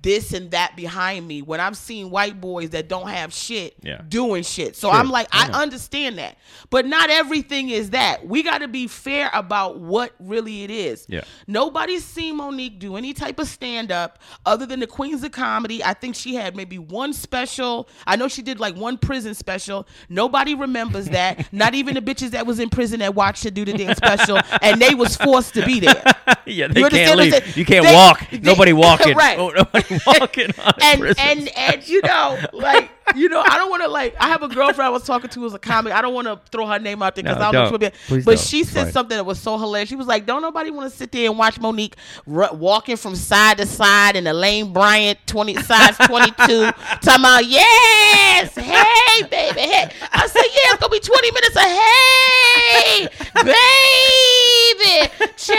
[0.03, 4.03] this and that behind me when I'm seeing white boys that don't have shit Yeah.
[4.09, 4.77] doing shit.
[4.77, 4.99] So Sure.
[4.99, 5.55] I'm like, I mm-hmm.
[5.55, 6.37] understand that.
[6.71, 8.27] But not everything is that.
[8.27, 11.07] We got to be fair about what really it is.
[11.09, 11.23] Yeah.
[11.47, 15.83] Nobody's seen Mo'Nique do any type of stand up other than the Queens of Comedy.
[15.85, 17.89] I think she had maybe one special.
[18.07, 19.87] I know she did like one prison special.
[20.09, 21.53] Nobody remembers that.
[21.53, 24.39] not even the bitches that was in prison that watched her do the damn special
[24.61, 26.03] and they was forced to be there.
[26.47, 27.57] yeah, they You can't understand what I'm leave.
[27.57, 28.31] You can't They- walk.
[28.31, 29.17] they- nobody walking.
[29.23, 29.39] Right.
[29.39, 33.83] Oh, nobody walking on and and and you know, like you know, I don't want
[33.83, 34.15] to like.
[34.21, 35.93] I have a girlfriend I was talking to as a comic.
[35.93, 37.79] I don't want to throw her name out there because No, I don't know.
[37.79, 37.83] don't.
[37.93, 38.47] if she'll be- but don't.
[38.47, 38.93] she said fine.
[38.93, 39.89] something that was so hilarious.
[39.89, 41.95] She was like, "Don't nobody want to sit there and watch Mo'Nique
[42.27, 46.71] ru- walking from side to side in the Lane Bryant twenty size twenty two,
[47.03, 51.63] talking about yes, hey baby, hey." I said, "Yeah, it's gonna be twenty minutes of
[51.63, 53.09] hey,
[54.79, 55.59] baby, child."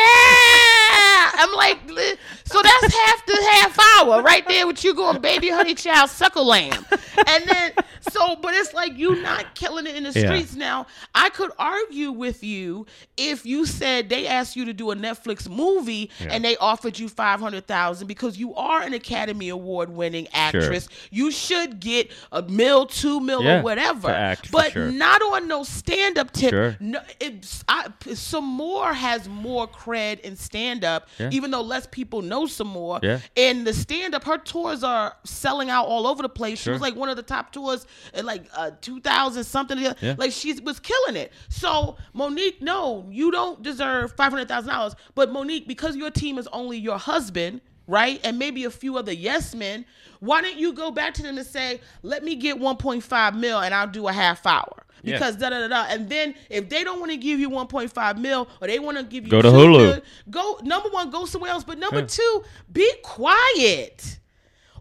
[1.36, 2.16] I'm like, li-
[2.54, 6.46] so that's half the half hour right there with you going, baby, honey, child, suckle
[6.46, 6.86] lamb.
[7.28, 7.72] And then,
[8.12, 10.26] so, but it's like you not killing it in the Yeah.
[10.28, 10.88] streets now.
[11.16, 12.86] I could argue with you
[13.18, 17.10] if you said they asked you to do a Netflix movie and they offered you
[17.10, 20.88] 500000 because you are an Academy Award winning actress.
[21.12, 24.10] You should get a mil, two mil, Yeah, or whatever.
[24.10, 24.92] act, but sure.
[24.92, 26.52] not on no stand up tip.
[26.52, 26.78] Sure.
[26.80, 31.30] No, it's I, some more has more cred in stand up, Yeah.
[31.32, 33.00] even though less people know some more.
[33.04, 33.20] Yeah.
[33.38, 36.60] And the stand up, her tours are selling out all over the place.
[36.60, 39.78] She was like one of the top tours in like uh, 2000 something.
[39.80, 40.16] Yeah.
[40.18, 41.32] Like she was killing it.
[41.50, 44.96] So Mo'Nique, no, you don't deserve five hundred thousand dollars.
[45.16, 47.62] But Mo'Nique, because your team is only your husband.
[47.86, 49.84] Right, and maybe a few other yes men.
[50.22, 53.74] Why don't you go back to them and say, "Let me get 1.5 mil, and
[53.76, 55.18] I'll do a half hour." Yeah.
[55.18, 55.86] Because da da da da.
[55.90, 59.04] And then if they don't want to give you 1.5 mil or they want to
[59.04, 59.78] give you Go to 2 Hulu.
[59.78, 61.64] mil, go number one, go somewhere else.
[61.64, 64.20] But number two, be quiet.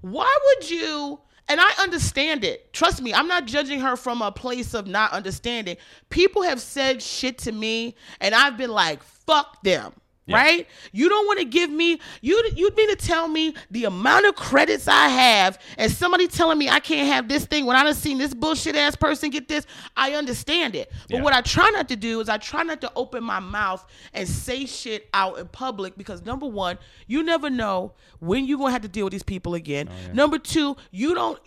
[0.00, 1.20] Why would you?
[1.48, 2.72] And I understand it.
[2.72, 5.76] Trust me, I'm not judging her from a place of not understanding.
[6.08, 9.92] People have said shit to me, and I've been like, fuck them.
[10.28, 10.68] Right?
[10.92, 14.34] You don't want to give me you You'd mean to tell me the amount of
[14.36, 17.94] credits I have and somebody telling me I can't have this thing when I done
[17.94, 19.66] seen this bullshit ass person get this,
[19.96, 20.92] I understand it.
[21.08, 21.22] But Yeah.
[21.22, 24.28] what I try not to do is I try not to open my mouth and
[24.28, 28.82] say shit out in public because number one, you never know when you're gonna have
[28.82, 29.88] to deal with these people again.
[29.90, 31.38] Oh, Number two, you don't.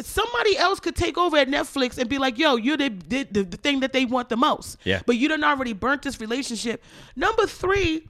[0.00, 3.42] Somebody else could take over at Netflix and be like, "Yo, you're the the, the,
[3.44, 5.02] the thing that they want the most." Yeah.
[5.06, 6.82] But you done already burnt this relationship.
[7.16, 8.06] Number three,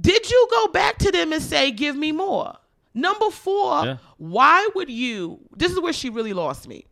[0.00, 2.54] did you go back to them and say, "Give me more"?
[2.94, 3.96] Number four, Yeah.
[4.16, 5.40] why would you?
[5.56, 6.86] This is where she really lost me.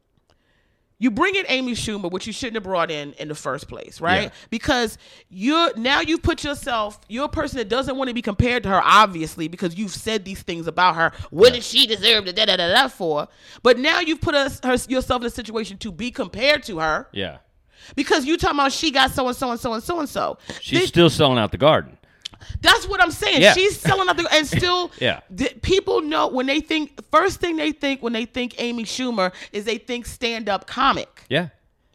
[0.99, 4.01] You bring in Amy Schumer, which you shouldn't have brought in in the first place,
[4.01, 4.25] right?
[4.25, 4.31] Yeah.
[4.49, 4.97] Because
[5.29, 8.71] you're now you put yourself, you're a person that doesn't want to be compared to
[8.71, 11.13] her, obviously, because you've said these things about her.
[11.29, 13.29] What did she deserve the da da da da for?
[13.63, 17.09] But now you've put us her, yourself in a situation to be compared to her
[17.13, 17.39] yeah.
[17.95, 20.39] because you talking about she got so and so and so and so and so.
[20.63, 21.96] She's Then- still selling out the garden.
[22.61, 23.43] That's what I'm saying.
[23.43, 23.53] Yeah.
[23.55, 24.91] She's selling out the and still.
[25.01, 25.21] Yeah.
[25.63, 29.65] people know when they think first thing they think when they think Amy Schumer is
[29.65, 31.25] they think stand up comic.
[31.29, 31.49] Yeah.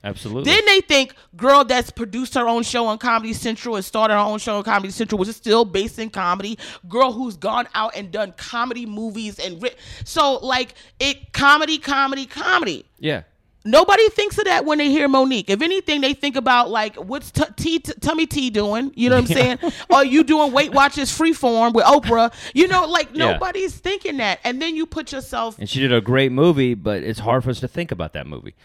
[0.04, 0.52] Absolutely.
[0.52, 4.20] Then they think girl that's produced her own show on Comedy Central and started her
[4.20, 6.58] own show on Comedy Central, which is still based in comedy.
[6.90, 12.26] Girl who's gone out and done comedy movies and writ- so like it comedy, comedy,
[12.26, 12.84] comedy.
[12.98, 13.22] yeah.
[13.64, 15.50] Nobody thinks of that when they hear Mo'Nique.
[15.50, 18.92] If anything, they think about like what's t- T- t- Tummy T doing?
[18.96, 19.60] You know what I'm saying?
[19.92, 22.34] Are you doing Weight Watchers Freeform with Oprah?
[22.56, 23.34] You know, like Yeah.
[23.34, 24.40] nobody's thinking that.
[24.44, 27.52] And then you put yourself And she did a great movie, but it's hard for
[27.52, 28.56] us to think about that movie.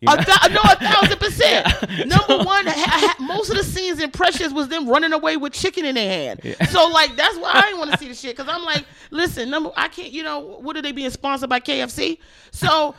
[0.00, 0.22] You A know?
[0.24, 1.66] thou- no, a thousand percent.
[2.08, 2.74] Number one, ha-
[3.16, 6.10] ha- most of the scenes in Precious was them running away with chicken in their
[6.10, 6.56] hand.
[6.70, 9.48] So like that's why I didn't want to see the shit because I'm like, listen,
[9.48, 10.10] number I can't.
[10.10, 12.18] You know, what are they being sponsored by KFC?
[12.50, 12.96] So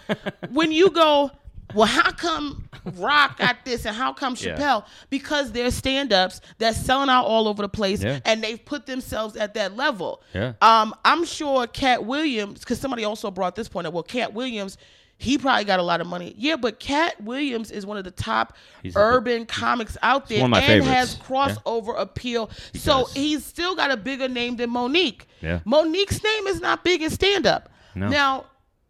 [0.49, 1.29] when you go,
[1.73, 4.55] well, how come Rock got this and how come Yeah.
[4.57, 4.85] Chappelle?
[5.09, 8.19] Because they're stand-ups that's selling out all over the place Yeah.
[8.25, 10.21] and they've put themselves at that level.
[10.33, 10.53] Yeah.
[10.61, 13.93] Um, I'm sure Katt Williams, because somebody also brought this point up.
[13.93, 14.77] Well, Katt Williams,
[15.17, 16.33] he probably got a lot of money.
[16.35, 20.41] Yeah, but Katt Williams is one of the top He's a urban comics out there
[20.41, 21.13] one of my and favorites.
[21.13, 22.49] has crossover appeal.
[22.73, 23.13] so does.
[23.13, 25.21] he's still got a bigger name than Mo'Nique.
[25.41, 25.59] Yeah.
[25.65, 27.69] Mo'Nique's name is not big in stand up.
[27.93, 28.07] No.
[28.07, 28.45] Now,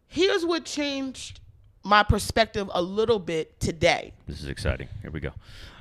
[0.08, 1.40] here's what changed
[1.84, 4.12] my perspective a little bit today.
[4.26, 4.88] This is exciting.
[5.02, 5.30] Here we go.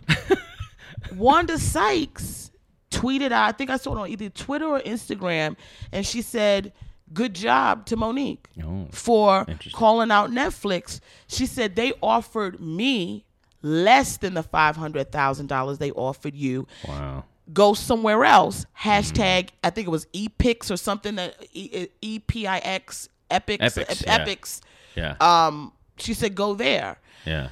[1.15, 2.51] Wanda Sykes
[2.89, 5.55] tweeted out, I think I saw it on either Twitter or Instagram,
[5.91, 6.73] and she said,
[7.13, 11.01] Good job to Mo'Nique Oh, for calling out Netflix.
[11.27, 13.25] She said they offered me
[13.61, 16.67] less than the $500,000 they offered you.
[16.87, 17.25] Wow.
[17.51, 18.65] Go somewhere else.
[18.79, 24.03] Hashtag, I think it was EPIX or something that E P I X, Epics, Epics.
[24.07, 24.61] Epics.
[24.95, 25.15] Yeah.
[25.19, 26.97] Um, she said, Go there.
[27.25, 27.49] yeah.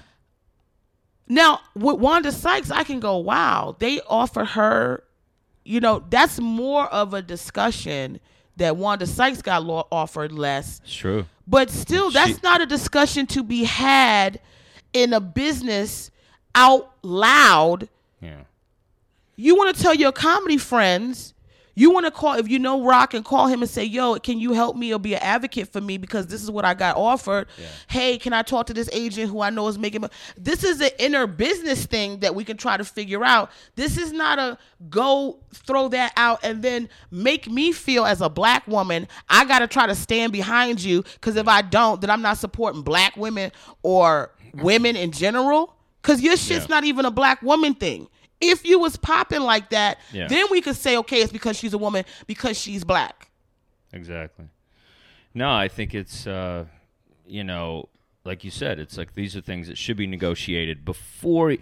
[1.32, 5.04] Now, with Wanda Sykes, I can go, wow, they offer her,
[5.64, 8.20] you know, that's more of a discussion
[8.58, 10.82] that Wanda Sykes got law offered less.
[10.84, 11.28] It's true.
[11.46, 14.40] But still, that's She- not a discussion to be had
[14.92, 16.10] in a business
[16.56, 17.88] out loud.
[18.22, 18.42] Yeah.
[19.36, 21.36] You want to tell your comedy friends,
[21.76, 24.40] you want to call, if you know Rock and call him and say, yo, can
[24.40, 26.98] you help me or be an advocate for me because this is what I got
[26.98, 27.48] offered.
[27.88, 30.82] Hey, can I talk to this agent who I know is making, mo-" this is
[30.82, 33.50] an inner business thing that we can try to figure out.
[33.76, 34.58] This is not a
[34.90, 39.60] go throw that out and then make me feel as a black woman, I got
[39.60, 43.16] to try to stand behind you because if I don't, then I'm not supporting black
[43.18, 43.52] women
[43.84, 46.76] or women in general because your shit's Yeah.
[46.76, 48.08] not even a black woman thing.
[48.42, 50.28] If you was popping like that, Yeah.
[50.28, 53.30] then we could say, okay, it's because she's a woman because she's black.
[53.92, 54.46] Exactly.
[55.34, 56.66] No, I think it's uh,
[57.28, 57.90] you know,
[58.24, 61.56] like you said, it's like these are things that should be negotiated before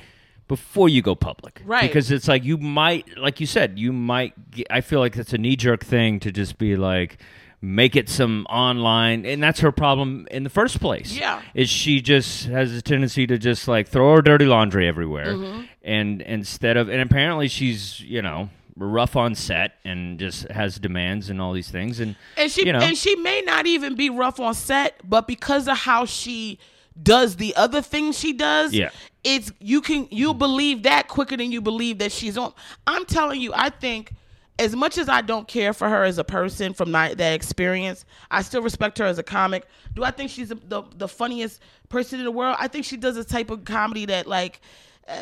[0.47, 1.61] before you go public.
[1.65, 1.82] Right.
[1.82, 5.34] Because it's like you might like you said, you might get, I feel like it's
[5.34, 7.17] a knee jerk thing to just be like
[7.61, 11.17] make it some online and that's her problem in the first place.
[11.17, 11.41] Yeah.
[11.55, 15.61] Is she just has a tendency to just like throw her dirty laundry everywhere Mm-hmm.
[15.83, 21.31] and instead of and apparently she's, you know, rough on set and just has demands
[21.31, 24.11] and all these things and And she you know, and she may not even be
[24.11, 26.59] rough on set, but because of how she
[27.01, 28.89] does the other things she does, Yeah.
[29.23, 32.53] it's you can you believe that quicker than you believe that she's on.
[32.85, 34.11] I'm telling you, I think
[34.59, 38.05] as much as I don't care for her as a person from that, that experience,
[38.31, 39.65] I still respect her as a comic.
[39.93, 42.55] Do I think she's the, the the funniest person in the world?
[42.59, 44.61] I think she does a type of comedy that like
[45.07, 45.13] uh,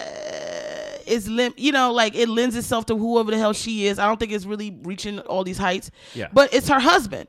[1.06, 4.00] is lim- you know like it lends itself to whoever the hell she is.
[4.00, 5.92] I don't think it's really reaching all these heights.
[6.14, 6.28] Yeah.
[6.32, 7.28] But it's her husband.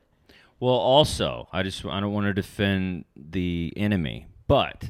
[0.59, 4.89] Well, also, I just I don't want to defend the enemy, but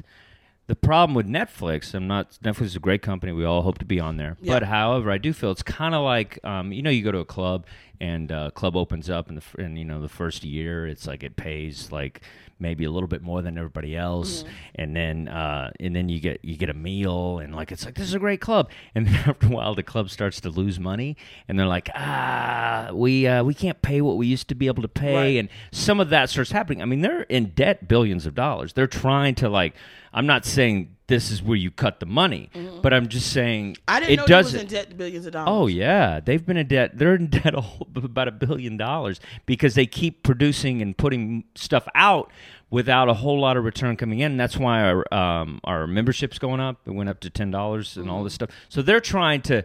[0.68, 3.32] the problem with Netflix, I'm not Netflix is a great company.
[3.32, 6.04] We all hope to be on there, but however, I do feel it's kind of
[6.04, 7.66] like um, you know you go to a club
[8.00, 11.22] and uh, club opens up in the in you know the first year, it's like
[11.24, 12.20] it pays like
[12.60, 14.44] maybe a little bit more than everybody else,
[14.74, 17.94] and then uh, and then you get you get a meal and like it's like
[17.94, 20.78] this is a great club, and then after a while the club starts to lose
[20.80, 21.16] money,
[21.48, 24.82] and they're like ah we uh, we can't pay what we used to be able
[24.82, 25.36] to pay, Right.
[25.38, 26.82] and some of that starts happening.
[26.82, 28.72] I mean they're in debt billions of dollars.
[28.72, 29.74] They're trying to like
[30.12, 32.50] I'm not saying this is where you cut the money,
[32.82, 33.82] but I'm just saying Mm-hmm.
[33.88, 34.52] I didn't it know doesn't.
[34.54, 35.48] was in debt billions of dollars.
[35.50, 36.96] Oh yeah, they've been in debt.
[36.96, 41.44] They're in debt a whole, about a billion dollars because they keep producing and putting
[41.54, 42.30] stuff out
[42.70, 44.36] without a whole lot of return coming in.
[44.36, 46.80] That's why our um, our membership's going up.
[46.86, 48.50] It went up to ten dollars and all this stuff.
[48.68, 49.64] So they're trying to.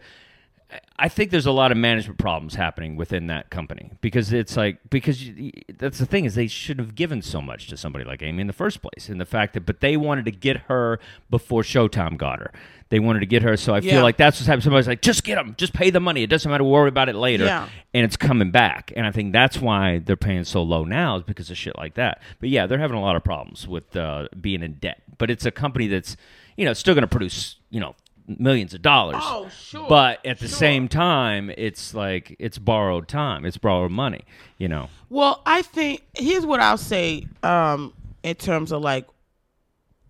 [1.03, 4.77] I think there's a lot of management problems happening within that company because it's like
[4.89, 8.21] because you, that's the thing is they should have given so much to somebody like
[8.23, 9.09] Amy in the first place.
[9.09, 10.99] And the fact that but they wanted to get her
[11.29, 12.51] before Showtime got her.
[12.87, 13.95] They wanted to get her, so I Yeah.
[13.95, 14.63] feel like that's what's happening.
[14.63, 16.23] Somebody's like, just get them, just pay the money.
[16.23, 16.63] It doesn't matter.
[16.63, 17.45] Worry about it later.
[17.45, 17.67] Yeah.
[17.93, 18.93] And it's coming back.
[18.95, 21.95] And I think that's why they're paying so low now is because of shit like
[21.95, 22.21] that.
[22.39, 25.01] But yeah, they're having a lot of problems with uh, being in debt.
[25.17, 26.15] But it's a company that's,
[26.55, 27.95] you know, still going to produce, you know,
[28.28, 29.21] millions of dollars.
[29.21, 30.57] Oh, sure, But at the sure.
[30.57, 33.45] same time, it's like it's borrowed time.
[33.45, 34.21] It's borrowed money.
[34.57, 34.89] You know.
[35.09, 37.93] Well, I think here's what I'll say um,
[38.24, 39.07] in terms of like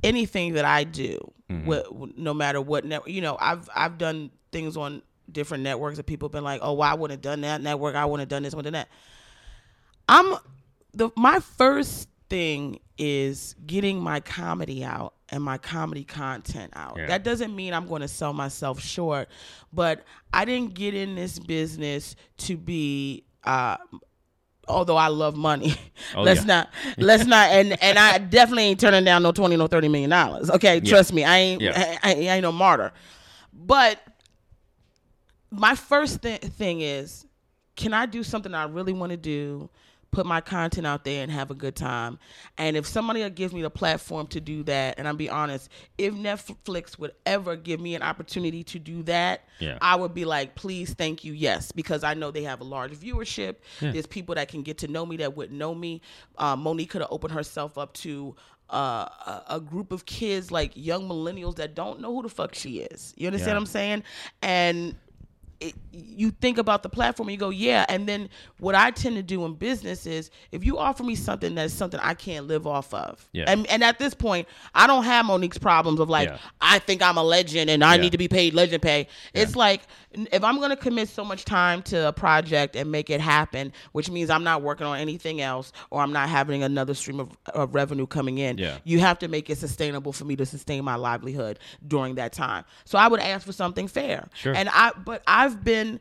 [0.03, 1.18] anything that I do,
[1.49, 1.82] wh-
[2.18, 5.01] no matter what network, you know, I've I've done things on
[5.32, 7.95] different networks that people have been like, oh, well, I wouldn't have done that network.
[7.95, 10.34] I wouldn't have done this, wouldn't have done that.
[10.34, 10.38] I'm
[10.93, 16.95] the my first thing is getting my comedy out and my comedy content out.
[16.95, 17.07] Yeah.
[17.07, 19.29] That doesn't mean I'm going to sell myself short,
[19.73, 23.77] but I didn't get in this business to be uh
[24.67, 25.75] although I love money.
[26.15, 26.45] Oh, let's yeah.
[26.47, 30.11] not let's not and and I definitely ain't turning down no 20 no 30 million
[30.11, 30.51] dollars.
[30.51, 31.23] Okay, trust me.
[31.23, 31.97] I ain't Yeah.
[32.03, 32.91] I, I ain't no martyr.
[33.51, 33.99] But
[35.49, 37.25] my first th- thing is
[37.75, 39.71] can I do something I really want to do,
[40.14, 42.20] put my content out there and have a good time?
[42.57, 45.70] And if somebody will give me the platform to do that, and I'll be honest,
[45.97, 49.78] if Netflix would ever give me an opportunity to do that, Yeah.
[49.82, 52.93] I would be like, please, thank you, yes, because I know they have a large
[52.93, 53.55] viewership.
[53.82, 56.01] There's people that can get to know me that wouldn't know me.
[56.38, 58.36] Um, Mo'Nique could have opened herself up to
[58.70, 62.55] uh, a, a group of kids, like young millennials that don't know who the fuck
[62.55, 63.14] she is.
[63.18, 63.53] You understand Yeah.
[63.55, 64.03] what I'm saying?
[64.41, 64.95] And
[65.64, 67.86] it, you think about the platform and you go, yeah.
[67.89, 71.55] And then what I tend to do in business is if you offer me something
[71.55, 73.28] that's something I can't live off of.
[73.32, 73.45] Yeah.
[73.47, 76.38] And, and at this point, I don't have Mo'Nique's problems of like, Yeah.
[76.61, 78.01] I think I'm a legend and I Yeah.
[78.01, 79.07] need to be paid legend pay.
[79.34, 79.82] It's like,
[80.32, 83.74] if I'm going to commit so much time to a project and make it happen,
[83.93, 87.30] which means I'm not working on anything else or I'm not having another stream of,
[87.53, 88.78] of revenue coming in, Yeah.
[88.84, 92.64] you have to make it sustainable for me to sustain my livelihood during that time.
[92.86, 94.28] So I would ask for something fair.
[94.34, 94.53] Sure.
[94.55, 95.99] And I but I've been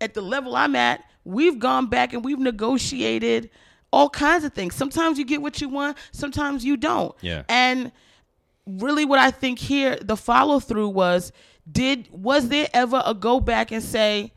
[0.00, 3.50] at the level I'm at, we've gone back and we've negotiated
[3.92, 4.74] all kinds of things.
[4.74, 7.14] Sometimes you get what you want, sometimes you don't.
[7.20, 7.42] Yeah.
[7.48, 7.92] And
[8.66, 11.32] really what I think here the follow through was
[11.70, 14.32] did was there ever a go back and say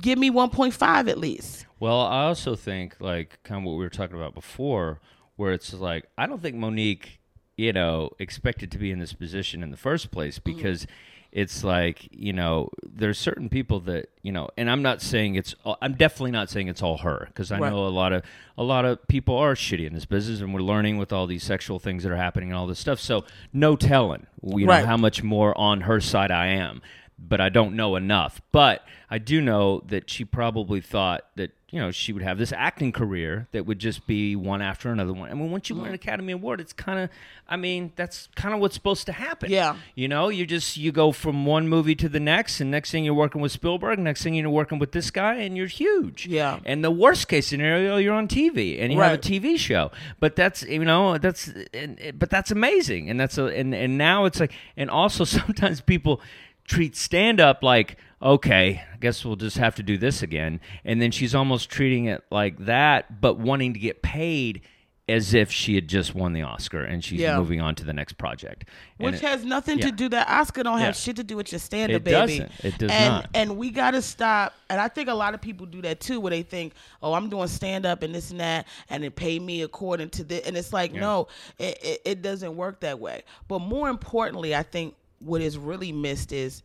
[0.00, 1.66] give me 1.5 at least?
[1.78, 5.00] Well, I also think like kind of what we were talking about before,
[5.36, 7.18] where it's like I don't think Mo'Nique,
[7.56, 10.38] you know, expected to be in this position in the first place
[10.84, 10.92] Mm-hmm.
[11.36, 15.54] It's like you know there's certain people that you know, and I'm not saying it's
[15.82, 17.70] I'm definitely not saying it's all her because I Right.
[17.70, 18.22] know a lot of
[18.56, 21.44] a lot of people are shitty in this business and we're learning with all these
[21.44, 22.98] sexual things that are happening and all this stuff.
[22.98, 26.80] So no telling, you know, how much more on her side I am
[27.18, 28.42] but I don't know enough.
[28.52, 32.52] But I do know that she probably thought that you know she would have this
[32.52, 35.30] acting career that would just be one after another one.
[35.30, 35.94] I mean, once you win an mm-hmm.
[35.96, 37.10] Academy Award, it's kind of,
[37.48, 39.50] I mean, that's kind of what's supposed to happen.
[39.50, 39.76] Yeah.
[39.96, 43.04] you know, you just you go from one movie to the next, and next thing
[43.04, 46.26] you're working with Spielberg, next thing you're working with this guy, and you're huge.
[46.26, 46.60] Yeah.
[46.64, 49.90] And the worst case scenario, you're on TV and you have a TV show.
[50.20, 54.26] But that's you know that's and, but that's amazing, and that's a and and now
[54.26, 56.20] it's like and also sometimes people
[56.64, 61.00] treat stand up like okay, I guess we'll just have to do this again, and
[61.00, 64.62] then she's almost treating it like that, but wanting to get paid.
[65.08, 67.38] As if she had just won the Oscar and she's Yeah.
[67.38, 68.64] moving on to the next project,
[68.98, 69.84] And Which it- has nothing yeah.
[69.86, 70.86] to do that Oscar don't Yeah.
[70.86, 72.38] have shit to do with your stand up It baby.
[72.38, 72.52] doesn't.
[72.64, 73.30] It does and, not.
[73.32, 76.30] And we gotta stop and I think a lot of people do that too where
[76.30, 76.72] they think,
[77.04, 80.24] Oh, I'm doing stand up and this and that and it pay me according to
[80.24, 81.28] this and it's like, no,
[81.60, 83.22] it, it, it doesn't work that way.
[83.46, 86.64] But more importantly, I think what is really missed is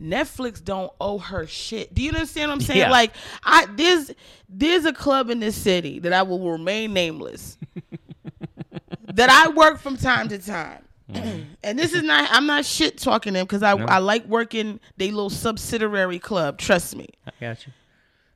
[0.00, 1.94] Netflix don't owe her shit.
[1.94, 2.80] Do you understand what I'm saying?
[2.80, 2.90] Yeah.
[2.90, 4.10] Like I there's
[4.48, 7.58] there's a club in this city that I will remain nameless
[9.14, 10.84] that I work from time to time.
[11.10, 11.40] Mm-hmm.
[11.62, 15.10] and this is not I'm not shit talking them because I I like working they
[15.10, 17.08] little subsidiary club, trust me.
[17.26, 17.72] I got you.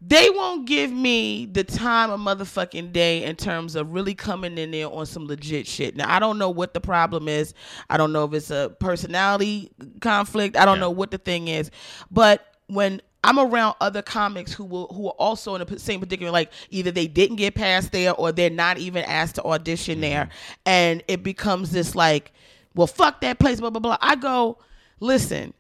[0.01, 4.71] They won't give me the time of motherfucking day in terms of really coming in
[4.71, 5.97] there on some legit shit.
[5.97, 7.53] Now I don't know what the problem is.
[7.91, 9.71] I don't know if it's a personality
[10.01, 10.57] conflict.
[10.57, 10.83] I don't Yeah.
[10.83, 11.73] know what the thing is.
[12.13, 16.31] But when I'm around other comics who will who are also in the same particular
[16.31, 20.27] like either they didn't get past there or they're not even asked to audition there
[20.27, 20.55] mm-hmm.
[20.67, 22.33] and it becomes this like
[22.77, 23.99] well fuck that place blah blah blah.
[24.01, 24.59] I go
[25.01, 25.53] listen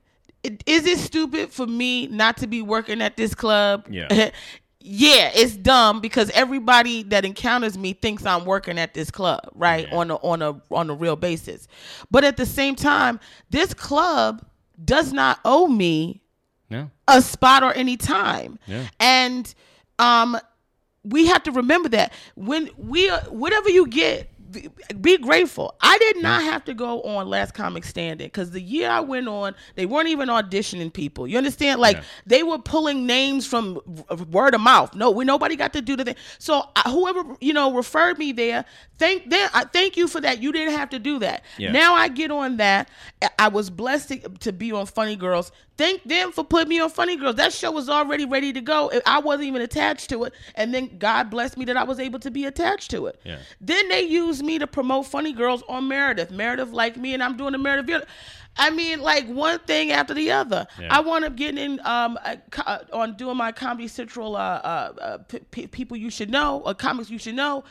[0.66, 3.86] is it stupid for me not to be working at this club?
[3.90, 4.08] Yeah.
[4.80, 9.86] yeah, it's dumb because everybody that encounters me thinks I'm working at this club, right?
[9.90, 9.96] Yeah.
[9.96, 11.68] On a on a on a real basis.
[12.10, 13.20] But at the same time,
[13.50, 14.44] this club
[14.84, 16.22] does not owe me
[16.70, 16.90] No.
[17.08, 18.58] a spot or any time.
[18.66, 18.86] Yeah.
[19.00, 19.52] And
[19.98, 20.38] um
[21.04, 24.30] we have to remember that when we whatever you get
[25.00, 25.74] be- grateful.
[25.80, 29.28] I did not have to go on Last Comic Standing because the year I went
[29.28, 31.26] on, they weren't even auditioning people.
[31.26, 31.80] You understand?
[31.80, 32.02] Like Yeah.
[32.26, 33.80] they were pulling names from
[34.30, 34.94] word of mouth.
[34.94, 36.16] No, we nobody got to do the thing.
[36.38, 38.64] So uh, whoever you know referred me there,
[38.98, 39.48] thank them.
[39.52, 40.42] I thank you for that.
[40.42, 41.44] You didn't have to do that.
[41.58, 41.72] Yeah.
[41.72, 42.88] Now I get on that.
[43.22, 45.52] I- I was blessed to, to be on Funny Girls.
[45.78, 47.36] Thank them for putting me on Funny Girls.
[47.36, 48.90] That show was already ready to go.
[49.06, 52.18] I wasn't even attached to it, and then God blessed me that I was able
[52.18, 53.20] to be attached to it.
[53.24, 53.38] Yeah.
[53.60, 56.32] Then they used me to promote Funny Girls on Meredith.
[56.32, 57.86] Meredith liked me, and I'm doing the Meredith.
[57.86, 58.02] video.
[58.56, 60.66] I mean, like one thing after the other.
[60.80, 60.88] Yeah.
[60.96, 64.40] I wound up getting in um a co- uh, on doing my Comedy Central uh,
[64.40, 67.62] uh, uh p- p- people you should know or comics you should know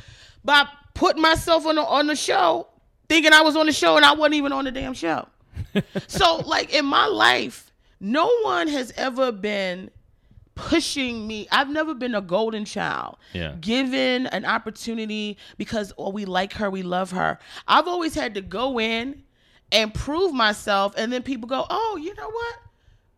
[0.46, 2.68] by putting myself on the, on the show,
[3.10, 5.28] thinking I was on the show and I wasn't even on the damn show.
[6.08, 7.67] so like in my life,
[8.00, 9.90] no one has ever been
[10.56, 11.48] pushing me.
[11.52, 13.18] I've never been a golden child.
[13.34, 13.56] Yeah.
[13.62, 17.38] Given an opportunity because oh we like her, we love her.
[17.68, 19.24] I've always had to go in
[19.72, 22.56] and prove myself and then people go, "Oh, you know what?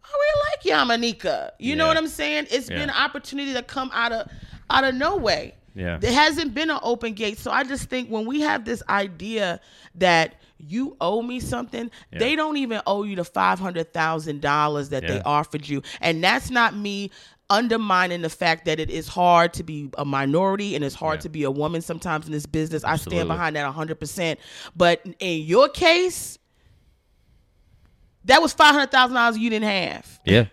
[0.04, 2.48] I really like Yamaneika." You know what I'm saying?
[2.52, 2.78] It's Yeah.
[2.80, 4.30] been an opportunity to come out of
[4.70, 5.56] out of no way.
[5.76, 5.98] Yeah.
[5.98, 7.38] There hasn't been an open gate.
[7.38, 9.62] So I just think when we have this idea
[9.96, 14.90] that you owe me something, they don't even owe you the five hundred thousand dollars
[14.90, 15.82] that they offered you.
[16.02, 17.12] And that's not me
[17.50, 21.22] undermining the fact that it is hard to be a minority and it's hard Yeah.
[21.22, 22.84] to be a woman sometimes in this business.
[22.84, 24.40] I stand behind that hundred percent.
[24.76, 26.38] But in your case,
[28.26, 30.20] that was five hundred thousand dollars you didn't have.
[30.26, 30.46] Yeah.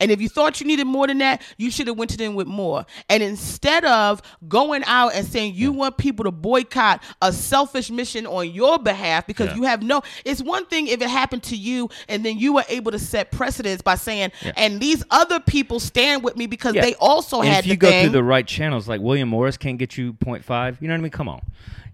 [0.00, 2.34] And if you thought you needed more than that, you should have went to them
[2.34, 2.86] with more.
[3.08, 8.26] And instead of going out and saying you want people to boycott a selfish mission
[8.26, 9.56] on your behalf because Yeah.
[9.56, 12.64] you have no it's one thing if it happened to you and then you were
[12.68, 16.82] able to set precedents by saying and these other people stand with me because Yeah.
[16.82, 18.04] they also And had if you go thing.
[18.06, 21.02] through the right channels, like William Morris can't get you 0.5, you know what I
[21.02, 21.10] mean?
[21.10, 21.42] Come on.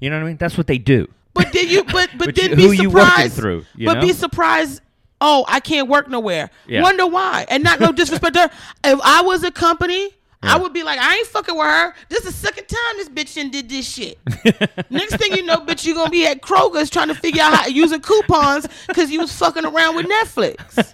[0.01, 0.37] You know what I mean?
[0.37, 1.09] That's what they do.
[1.35, 3.37] But then you, but but, But then you- be who you working surprised.
[3.37, 4.01] through, but know?
[4.01, 4.81] be surprised.
[5.21, 6.51] Oh, I can't work nowhere.
[6.69, 6.83] Yeah.
[6.83, 7.47] Wonder why?
[7.49, 8.51] And not no disrespect to her.
[8.85, 10.05] If I was a company,
[10.43, 10.55] Yeah.
[10.55, 11.95] I would be like, I ain't fucking with her.
[12.11, 14.19] This is the second time this bitch done did this shit.
[14.91, 17.67] Next thing you know, bitch, you gonna be at Kroger's trying to figure out how
[17.67, 20.93] using coupons because you was fucking around with Netflix.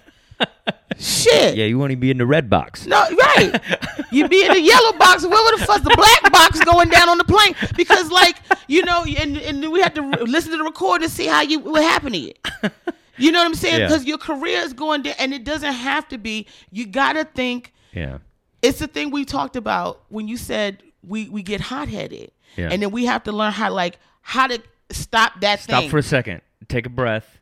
[0.99, 1.55] Shit.
[1.57, 2.85] Yeah, you want to be in the red box.
[2.85, 3.59] No, right.
[4.11, 5.23] You be in the yellow box.
[5.25, 7.55] Where would the fuck the black box going down on the plane?
[7.75, 11.13] Because like you know, and and we have to re- listen to the recording to
[11.13, 12.33] see how you what happened to you.
[13.17, 13.79] You know what I'm saying?
[13.81, 13.87] Yeah.
[13.87, 16.47] Because your career is going down, and it doesn't have to be.
[16.71, 17.73] You gotta think.
[17.91, 18.19] Yeah.
[18.61, 22.69] It's the thing we talked about when you said we we get hot headed, Yeah.
[22.71, 24.59] and then we have to learn how like how to
[24.91, 25.63] stop that thing.
[25.73, 25.89] Stop thing.
[25.89, 26.41] for a second.
[26.67, 27.39] Take a breath.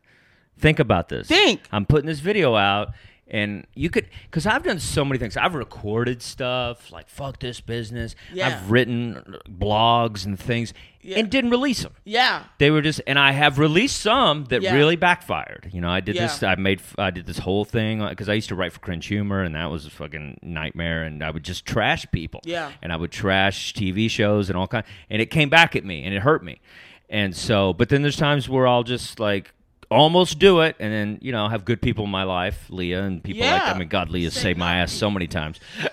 [0.58, 1.28] Think about this.
[1.28, 1.62] Think.
[1.72, 2.90] I'm putting this video out,
[3.32, 5.36] and you could, because I've done so many things.
[5.36, 8.46] I've recorded stuff like "fuck this business." Yeah.
[8.48, 11.18] I've written blogs and things, Yeah.
[11.18, 11.94] and didn't release them.
[12.04, 12.44] yeah.
[12.58, 14.74] They were just, and I have released some that Yeah.
[14.74, 15.70] really backfired.
[15.72, 16.42] You know, I did this.
[16.42, 19.06] I made, I did this whole thing uh, because I used to write for Cringe
[19.06, 21.02] Humor, and that was a fucking nightmare.
[21.04, 22.40] And I would just trash people.
[22.44, 22.70] Yeah.
[22.82, 26.04] And I would trash TV shows and all kind, and it came back at me,
[26.04, 26.60] and it hurt me.
[27.08, 29.52] And so, but then there's times where I'll just like
[29.92, 33.22] almost do it, and then you know have good people in my life, Leah, and
[33.22, 33.62] people like.
[33.62, 33.72] Yeah.
[33.72, 35.60] I mean, God, Leah saved my ass so many times.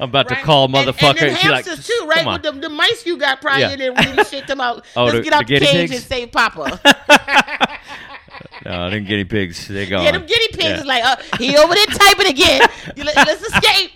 [0.00, 1.08] I'm about to call And- motherfucker.
[1.10, 2.26] And, then she like, hamsters too, right?
[2.26, 3.70] With the, the mice you got probably Yeah.
[3.72, 4.84] in there really shit them out.
[4.96, 5.92] Oh, Let's the- get out the the, cage pigs?
[5.92, 6.80] and save Papa.
[8.64, 9.68] No, them guinea pigs.
[9.68, 10.02] They go.
[10.02, 10.80] Yeah, them guinea pigs Yeah.
[10.80, 12.60] is like, uh, he over there typing again.
[12.96, 13.92] Let, us escape.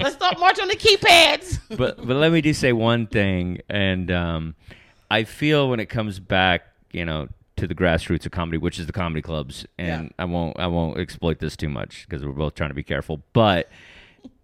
[0.00, 1.60] let's start march on the keypads.
[1.70, 4.56] but but let me just say one thing, and um,
[5.10, 8.86] I feel when it comes back, you know, to the grassroots of comedy, which is
[8.86, 10.10] the comedy clubs, and Yeah.
[10.18, 13.22] I won't I won't exploit this too much because we're both trying to be careful,
[13.32, 13.68] but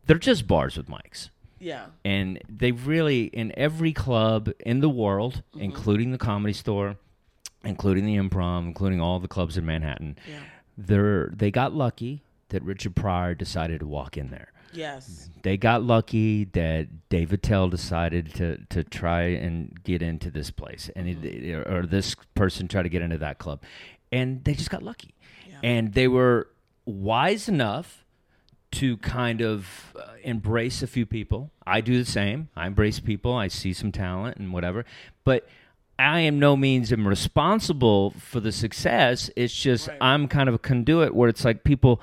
[0.06, 1.30] they're just bars with mics.
[1.62, 1.86] Yeah.
[2.06, 5.60] and they really in every club in the world, Mm-hmm.
[5.62, 6.96] including the Comedy Store,
[7.64, 10.38] including the Improv, including all the clubs in Manhattan, Yeah.
[10.78, 14.52] they're they got lucky that Richard Pryor decided to walk in there.
[14.72, 15.28] Yes.
[15.42, 20.90] They got lucky that Dave Attell decided to to try and get into this place,
[20.94, 23.62] and it, or this person tried to get into that club,
[24.12, 25.14] and they just got lucky,
[25.62, 26.48] and they were
[26.84, 28.04] wise enough
[28.72, 31.50] to kind of uh, embrace a few people.
[31.66, 32.48] I do the same.
[32.54, 33.32] I embrace people.
[33.34, 34.84] I see some talent and whatever,
[35.24, 35.46] but.
[35.98, 39.28] I am no means am responsible for the success.
[39.36, 39.98] It's just Right.
[40.00, 42.00] I'm kind of a conduit where it's like people,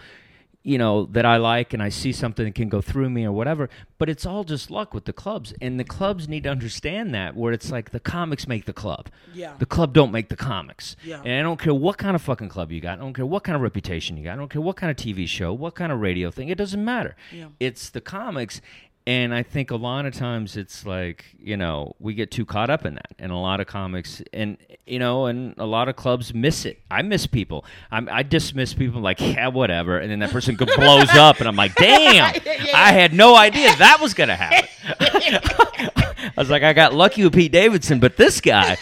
[0.68, 3.32] you know, that I like and I see something that can go through me or
[3.32, 3.70] whatever.
[3.98, 5.54] But it's all just luck with the clubs.
[5.62, 9.08] And the clubs need to understand that where it's like the comics make the club.
[9.34, 9.54] Yeah.
[9.60, 10.98] The club don't make the comics.
[11.06, 11.22] Yeah.
[11.24, 13.00] And I don't care what kind of fucking club you got.
[13.00, 14.34] I don't care what kind of reputation you got.
[14.34, 16.50] I don't care what kind of TV show, what kind of radio thing.
[16.50, 17.16] It doesn't matter.
[17.32, 17.48] Yeah.
[17.62, 18.60] It's the comics.
[19.08, 22.70] And I think a lot of times it's like, you know, we get too caught
[22.70, 23.14] up in that.
[23.18, 26.82] And a lot of comics, and, you know, and a lot of clubs miss it.
[26.92, 27.64] I miss people.
[27.90, 29.98] I'm, I dismiss people like, yeah, whatever.
[29.98, 32.72] And then that person blows up, and I'm like, damn, Yeah, yeah.
[32.76, 34.68] I had no idea that was going to happen.
[35.00, 38.76] I was like, I got lucky with Pete Davidson, but this guy,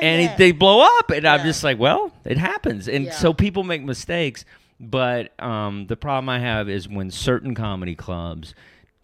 [0.00, 3.64] and he, they blow up, and I'm just like, well, it happens, and so people
[3.64, 4.44] make mistakes.
[4.78, 8.54] But um, the problem I have is when certain comedy clubs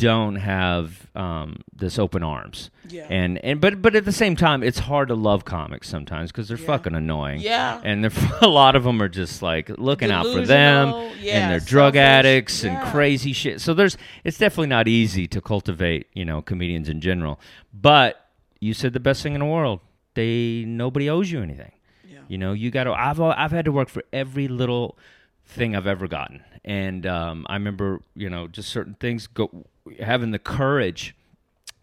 [0.00, 2.70] don't have um, this open arms.
[2.88, 3.06] Yeah.
[3.10, 6.48] And and but but at the same time, it's hard to love comics sometimes because
[6.48, 6.66] they're Yeah.
[6.66, 7.40] fucking annoying.
[7.40, 7.80] Yeah.
[7.84, 10.88] And they're, a lot of them are just like looking out for them,
[11.20, 13.60] yeah, and they're drug selfish, addicts and crazy shit.
[13.60, 17.38] So there's it's definitely not easy to cultivate, you know, comedians in general.
[17.72, 18.24] But
[18.58, 19.80] you said the best thing in the world.
[20.14, 21.72] They nobody owes you anything.
[22.08, 22.18] Yeah.
[22.28, 22.92] You know, you got to.
[22.92, 24.98] I've I've had to work for every little
[25.50, 29.66] thing I've ever gotten, and um, I remember, you know, just certain things go
[30.00, 31.16] having the courage,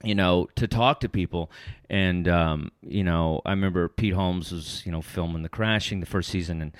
[0.03, 1.51] you know, to talk to people,
[1.89, 6.05] and um, you know, I remember Pete Holmes was, you know, filming The Crashing the
[6.05, 6.72] first season, and.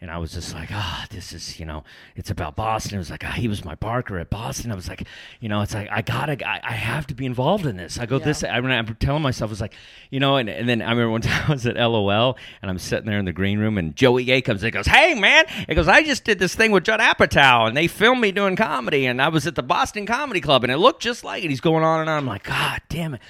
[0.00, 1.82] And I was just like, ah, this is, you know,
[2.14, 2.94] it's about Boston.
[2.94, 4.70] It was like, ah, he was my Barker at Boston.
[4.70, 5.02] I was like,
[5.40, 7.98] you know, it's like, I gotta, I, I have to be involved in this.
[7.98, 8.26] I go, Yeah.
[8.26, 9.74] this, I mean, I'm telling myself, I was like,
[10.10, 12.78] you know, and, and then I remember one time I was at LOL and I'm
[12.78, 15.46] sitting there in the green room and Joey Gay comes in and goes, hey, man.
[15.68, 18.54] He goes, I just did this thing with Judd Apatow and they filmed me doing
[18.54, 21.50] comedy and I was at the Boston Comedy Club and it looked just like it.
[21.50, 22.18] He's going on and on.
[22.18, 23.20] I'm like, God damn it.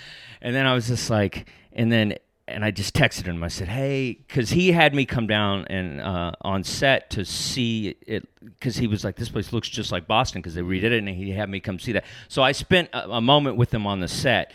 [0.43, 2.15] And then I was just like, and then,
[2.49, 3.43] and I just texted him.
[3.45, 7.97] I said, "Hey," because he had me come down and uh, on set to see
[8.07, 10.99] it, because he was like, "This place looks just like Boston," because they redid it,
[10.99, 12.05] and he had me come see that.
[12.29, 14.53] So I spent a, a moment with him on the set,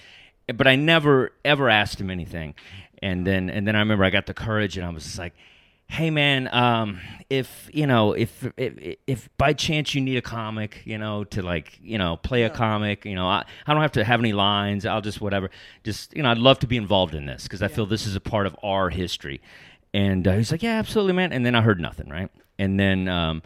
[0.54, 2.56] but I never ever asked him anything.
[3.02, 5.34] And then and then I remember I got the courage, and I was like,
[5.94, 10.82] "Hey, man, um, if you know, if, if if by chance you need a comic,
[10.86, 13.92] you know, to like, you know, play a comic, you know, I, I don't have
[13.94, 14.86] to have any lines.
[14.86, 15.50] I'll just whatever.
[15.84, 18.16] Just you know, I'd love to be involved in this because I feel this is
[18.16, 19.40] a part of our history."
[19.94, 22.30] And uh, he's like, "Yeah, absolutely, man." And then I heard nothing, right?
[22.58, 23.44] And then um,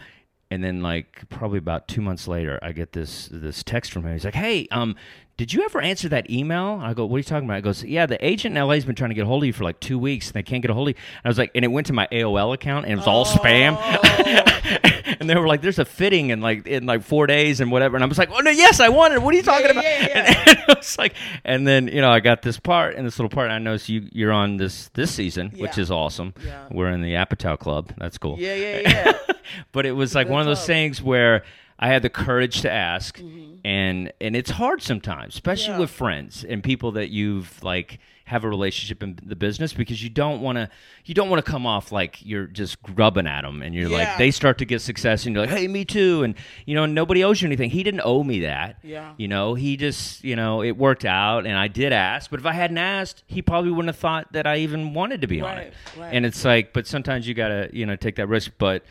[0.49, 4.13] and then like probably about two months later, I get this this text from him.
[4.13, 4.95] He's like, "Hey, um,
[5.35, 7.83] did you ever answer that email?" I go, "What are you talking about?" He goes,
[7.83, 9.79] "Yeah, the agent in LA's been trying to get a hold of you for like
[9.79, 11.65] two weeks, and they can't get a hold of you." And I was like, and
[11.65, 13.75] it went to my AOL account, and it was all spam.
[15.29, 17.97] and they were like, "There's a fitting in like in like four days and whatever."
[17.97, 19.15] And I was like, "Oh no, yes, I wanted.
[19.15, 19.21] it.
[19.21, 20.23] What are you talking yeah, about?" yeah, yeah.
[20.25, 21.13] And, and it was like,
[21.43, 23.47] and then you know, I got this part and this little part.
[23.47, 26.33] And I noticed you you're on this this season, which is awesome.
[26.45, 26.67] Yeah.
[26.71, 27.91] We're in the Apatow Club.
[27.97, 29.33] That's cool Yeah, yeah, yeah.
[29.71, 31.43] but it was like Good one of those things where
[31.79, 33.19] I had the courage to ask,
[33.65, 35.81] and and it's hard sometimes, especially Mm-hmm.
[35.81, 40.09] With friends and people that you've like have a relationship in the business because you
[40.09, 40.69] don't want to
[41.05, 44.17] you don't want to come off like you're just grubbing at them and you're like
[44.17, 47.23] they start to get success and you're like hey me too and you know nobody
[47.23, 49.13] owes you anything he didn't owe me that Yeah.
[49.15, 52.45] you know he just you know it worked out and I did ask but if
[52.45, 55.57] I hadn't asked he probably wouldn't have thought that I even wanted to be on
[55.57, 56.13] it Right, right.
[56.13, 58.83] and it's like but sometimes you gotta you know take that risk but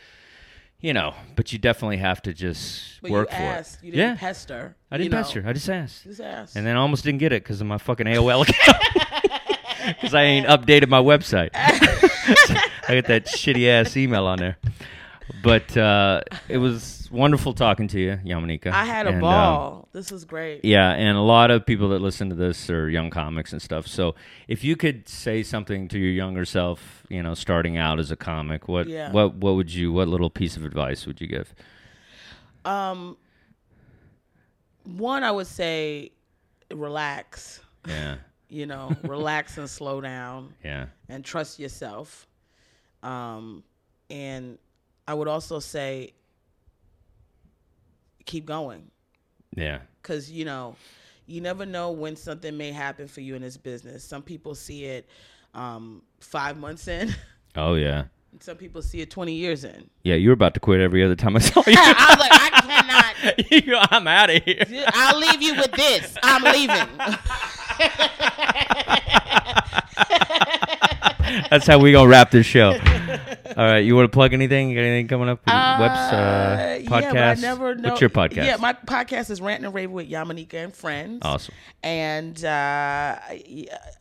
[0.80, 3.78] you know, but you definitely have to just But work you for it.
[3.82, 4.76] You didn't yeah, pester.
[4.90, 5.22] I didn't you know.
[5.22, 5.44] pester.
[5.46, 6.56] I just asked, Just asked.
[6.56, 9.42] and then I almost didn't get it because of my fucking AOL account
[10.00, 11.50] because I ain't updated my website.
[11.54, 14.58] I got that shitty ass email on there.
[15.42, 18.68] But uh, it was wonderful talking to you, Yamaneika.
[18.68, 19.88] I had a And, um, ball.
[19.92, 20.64] this was great.
[20.64, 23.86] yeah, and a lot of people that listen to this are young comics and stuff.
[23.86, 24.14] So
[24.48, 28.16] if you could say something to your younger self, you know, starting out as a
[28.16, 29.10] comic, what Yeah.
[29.12, 31.54] what what would you what little piece of advice would you give?
[32.64, 33.16] Um,
[34.84, 36.12] one, I would say,
[36.72, 37.60] relax.
[37.88, 38.16] Yeah.
[38.48, 40.86] You know, relax and slow down, Yeah.
[41.08, 42.26] and trust yourself.
[43.02, 43.62] Um,
[44.10, 44.58] and
[45.08, 46.12] I would also say,
[48.26, 48.90] keep going.
[49.56, 49.78] Yeah.
[50.02, 50.76] because you know
[51.26, 54.84] you never know when something may happen for you in this business some people see
[54.84, 55.08] it
[55.54, 57.14] um, five months in
[57.56, 58.04] Oh yeah.
[58.40, 61.16] some people see it 20 years in Yeah, you were about to quit every other
[61.16, 61.74] time I saw you.
[61.78, 64.64] i was like i cannot You- I'm out of here.
[64.88, 66.88] i'll leave you with this i'm leaving
[71.50, 72.78] That's how we gonna wrap this show.
[73.56, 74.68] All right, you want to plug anything?
[74.68, 75.40] You got anything coming up?
[75.46, 77.00] Webs, uh, Uh, podcast.
[77.00, 77.88] Yeah, but I never know.
[77.88, 78.44] What's your podcast?
[78.44, 81.20] Yeah, my podcast is Rant and Rave with Yamaneika and Friends.
[81.22, 81.54] Awesome.
[81.82, 83.16] And uh,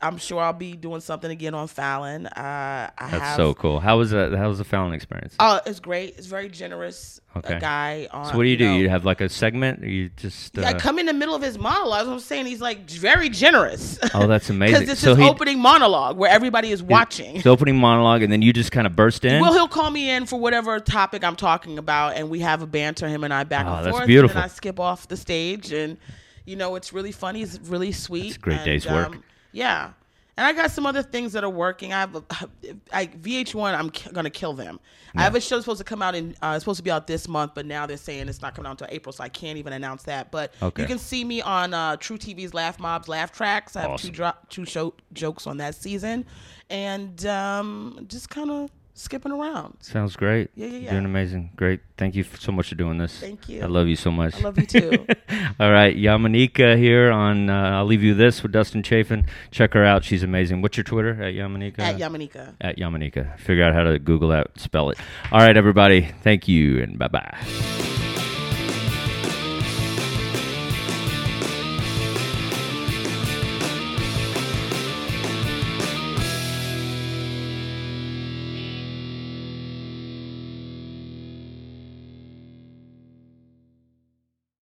[0.01, 2.25] I'm sure I'll be doing something again on Fallon.
[2.27, 3.79] Uh, I That's have, so cool.
[3.79, 4.33] How was that?
[4.33, 5.35] How was the Fallon experience?
[5.39, 6.15] Oh, it's great.
[6.17, 7.21] It's very generous.
[7.37, 7.55] Okay.
[7.55, 8.25] A guy on.
[8.31, 8.65] so what do you do?
[8.69, 9.83] know- You have like a segment?
[9.83, 10.57] Or you just?
[10.57, 12.07] Uh, I come in the middle of his monologue.
[12.07, 13.99] I'm saying he's like very generous.
[14.13, 14.81] Oh, that's amazing.
[14.81, 17.41] Because this So he- opening monologue where everybody is watching.
[17.41, 19.44] the opening monologue, and then you just kind of burst in.
[19.45, 22.67] Well, he'll call me in for whatever topic I'm talking about, and we have a
[22.67, 24.07] banter, him and I, back Oh, and that's forth.
[24.07, 24.35] beautiful.
[24.37, 25.97] And then I skip off the stage, and
[26.45, 27.41] you know, it's really funny.
[27.41, 28.37] It's really sweet.
[28.37, 29.07] A great and, day's work.
[29.07, 29.91] um, yeah,
[30.37, 31.93] and I got some other things that are working.
[31.93, 32.23] I have a,
[32.93, 33.73] I, VH1.
[33.77, 34.79] I'm ki- gonna kill them.
[35.17, 36.35] I have a show supposed to come out in.
[36.41, 38.67] Uh, it's supposed to be out this month, but now they're saying it's not coming
[38.67, 40.29] out until April, so I can't even announce that.
[40.29, 40.81] But Okay.
[40.81, 43.75] you can see me on uh, True TV's Laff Mobb's Laff Tracks.
[43.77, 44.09] I have Awesome.
[44.09, 46.25] two dro- two show jokes on that season,
[46.69, 49.77] and um, just kind of skipping around.
[49.81, 50.49] Sounds great.
[50.55, 50.91] Yeah, yeah, yeah.
[50.91, 51.51] Doing amazing.
[51.55, 51.81] Great.
[51.97, 53.19] Thank you so much for doing this.
[53.19, 53.61] Thank you.
[53.61, 54.35] I love you so much.
[54.35, 55.05] I love you too.
[55.59, 57.49] All right, Yamaneika here on.
[57.49, 59.25] Uh, I'll leave you this with Dustin Chafin.
[59.51, 60.03] Check her out.
[60.03, 60.61] She's amazing.
[60.61, 61.79] What's your Twitter at Yamaneika?
[61.79, 62.55] At Yamaneika.
[62.59, 63.37] At Yamaneika.
[63.39, 64.59] Figure out how to Google that.
[64.59, 64.97] Spell it.
[65.31, 66.09] All right, everybody.
[66.23, 67.94] Thank you and bye bye.